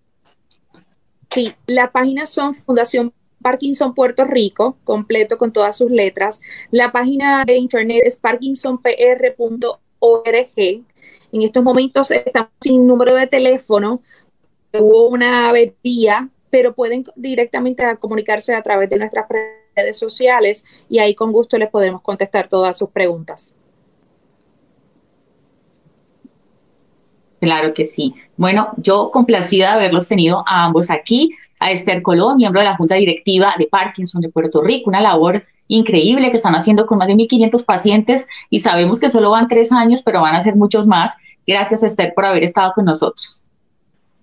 Sí, 1.29 1.53
la 1.67 1.91
página 1.91 2.25
son 2.25 2.55
Fundación 2.55 3.13
Parkinson 3.45 3.93
Puerto 3.93 4.25
Rico, 4.25 4.75
completo 4.84 5.38
con 5.38 5.53
todas 5.53 5.77
sus 5.77 5.91
letras. 5.91 6.41
La 6.71 6.91
página 6.91 7.43
de 7.45 7.58
internet 7.58 8.01
es 8.03 8.15
parkinsonpr.org. 8.15 10.58
En 10.58 11.41
estos 11.43 11.63
momentos 11.63 12.10
estamos 12.10 12.49
sin 12.60 12.88
número 12.88 13.13
de 13.13 13.27
teléfono, 13.27 14.01
hubo 14.73 15.10
una 15.10 15.49
avería, 15.49 16.27
pero 16.49 16.73
pueden 16.73 17.05
directamente 17.15 17.86
comunicarse 17.99 18.55
a 18.55 18.63
través 18.63 18.89
de 18.89 18.97
nuestras 18.97 19.27
redes 19.75 19.95
sociales 19.95 20.65
y 20.89 20.97
ahí 20.97 21.13
con 21.13 21.31
gusto 21.31 21.60
les 21.60 21.69
podemos 21.69 22.01
contestar 22.01 22.49
todas 22.49 22.75
sus 22.75 22.89
preguntas. 22.89 23.53
Claro 27.39 27.75
que 27.75 27.86
sí. 27.86 28.15
Bueno, 28.38 28.69
yo 28.77 29.12
complacida 29.12 29.67
de 29.67 29.73
haberlos 29.75 30.08
tenido 30.08 30.43
a 30.47 30.65
ambos 30.65 30.89
aquí, 30.89 31.36
a 31.59 31.71
Esther 31.71 32.01
Colón, 32.01 32.37
miembro 32.37 32.61
de 32.61 32.67
la 32.67 32.77
Junta 32.77 32.95
Directiva 32.95 33.55
de 33.57 33.67
Parkinson 33.67 34.21
de 34.21 34.29
Puerto 34.29 34.61
Rico, 34.61 34.89
una 34.89 35.01
labor 35.01 35.43
increíble 35.67 36.29
que 36.29 36.37
están 36.37 36.55
haciendo 36.55 36.85
con 36.85 36.97
más 36.97 37.07
de 37.07 37.15
1.500 37.15 37.65
pacientes 37.65 38.27
y 38.49 38.59
sabemos 38.59 38.99
que 38.99 39.09
solo 39.09 39.31
van 39.31 39.47
tres 39.47 39.71
años, 39.71 40.01
pero 40.03 40.21
van 40.21 40.35
a 40.35 40.39
ser 40.39 40.55
muchos 40.55 40.87
más. 40.87 41.17
Gracias, 41.47 41.83
Esther, 41.83 42.13
por 42.13 42.25
haber 42.25 42.43
estado 42.43 42.73
con 42.73 42.85
nosotros. 42.85 43.49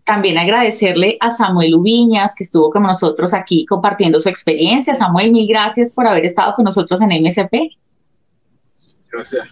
También 0.05 0.37
agradecerle 0.37 1.17
a 1.21 1.31
Samuel 1.31 1.75
Ubiñas, 1.77 2.35
que 2.35 2.45
estuvo 2.45 2.71
con 2.71 2.83
nosotros 2.83 3.33
aquí 3.35 3.65
compartiendo 3.67 4.19
su 4.19 4.29
experiencia. 4.29 4.95
Samuel, 4.95 5.31
mil 5.31 5.47
gracias 5.47 5.95
por 5.95 6.07
haber 6.07 6.25
estado 6.25 6.55
con 6.55 6.65
nosotros 6.65 7.01
en 7.01 7.23
MSP. 7.23 7.55
Gracias. 9.13 9.49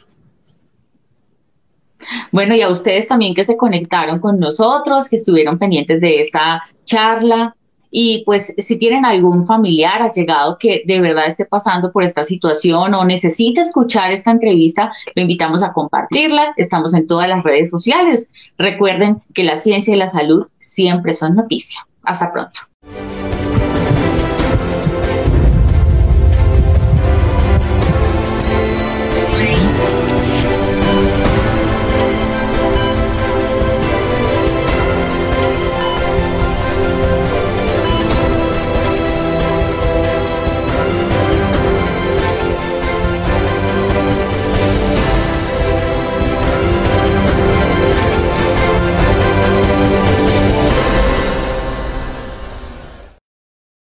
Bueno, 2.32 2.54
y 2.56 2.62
a 2.62 2.68
ustedes 2.68 3.06
también 3.06 3.34
que 3.34 3.44
se 3.44 3.56
conectaron 3.56 4.18
con 4.18 4.40
nosotros, 4.40 5.08
que 5.08 5.16
estuvieron 5.16 5.58
pendientes 5.58 6.00
de 6.00 6.20
esta 6.20 6.62
charla. 6.84 7.54
Y 7.90 8.22
pues 8.24 8.54
si 8.56 8.78
tienen 8.78 9.04
algún 9.04 9.46
familiar 9.46 10.02
allegado 10.02 10.58
que 10.58 10.82
de 10.86 11.00
verdad 11.00 11.26
esté 11.26 11.44
pasando 11.44 11.90
por 11.90 12.04
esta 12.04 12.22
situación 12.22 12.94
o 12.94 13.04
necesite 13.04 13.60
escuchar 13.60 14.12
esta 14.12 14.30
entrevista, 14.30 14.92
lo 15.14 15.22
invitamos 15.22 15.62
a 15.62 15.72
compartirla. 15.72 16.52
Estamos 16.56 16.94
en 16.94 17.06
todas 17.06 17.28
las 17.28 17.42
redes 17.42 17.70
sociales. 17.70 18.32
Recuerden 18.58 19.22
que 19.34 19.44
la 19.44 19.56
ciencia 19.56 19.94
y 19.94 19.98
la 19.98 20.08
salud 20.08 20.46
siempre 20.60 21.12
son 21.12 21.34
noticia. 21.34 21.86
Hasta 22.02 22.32
pronto. 22.32 22.60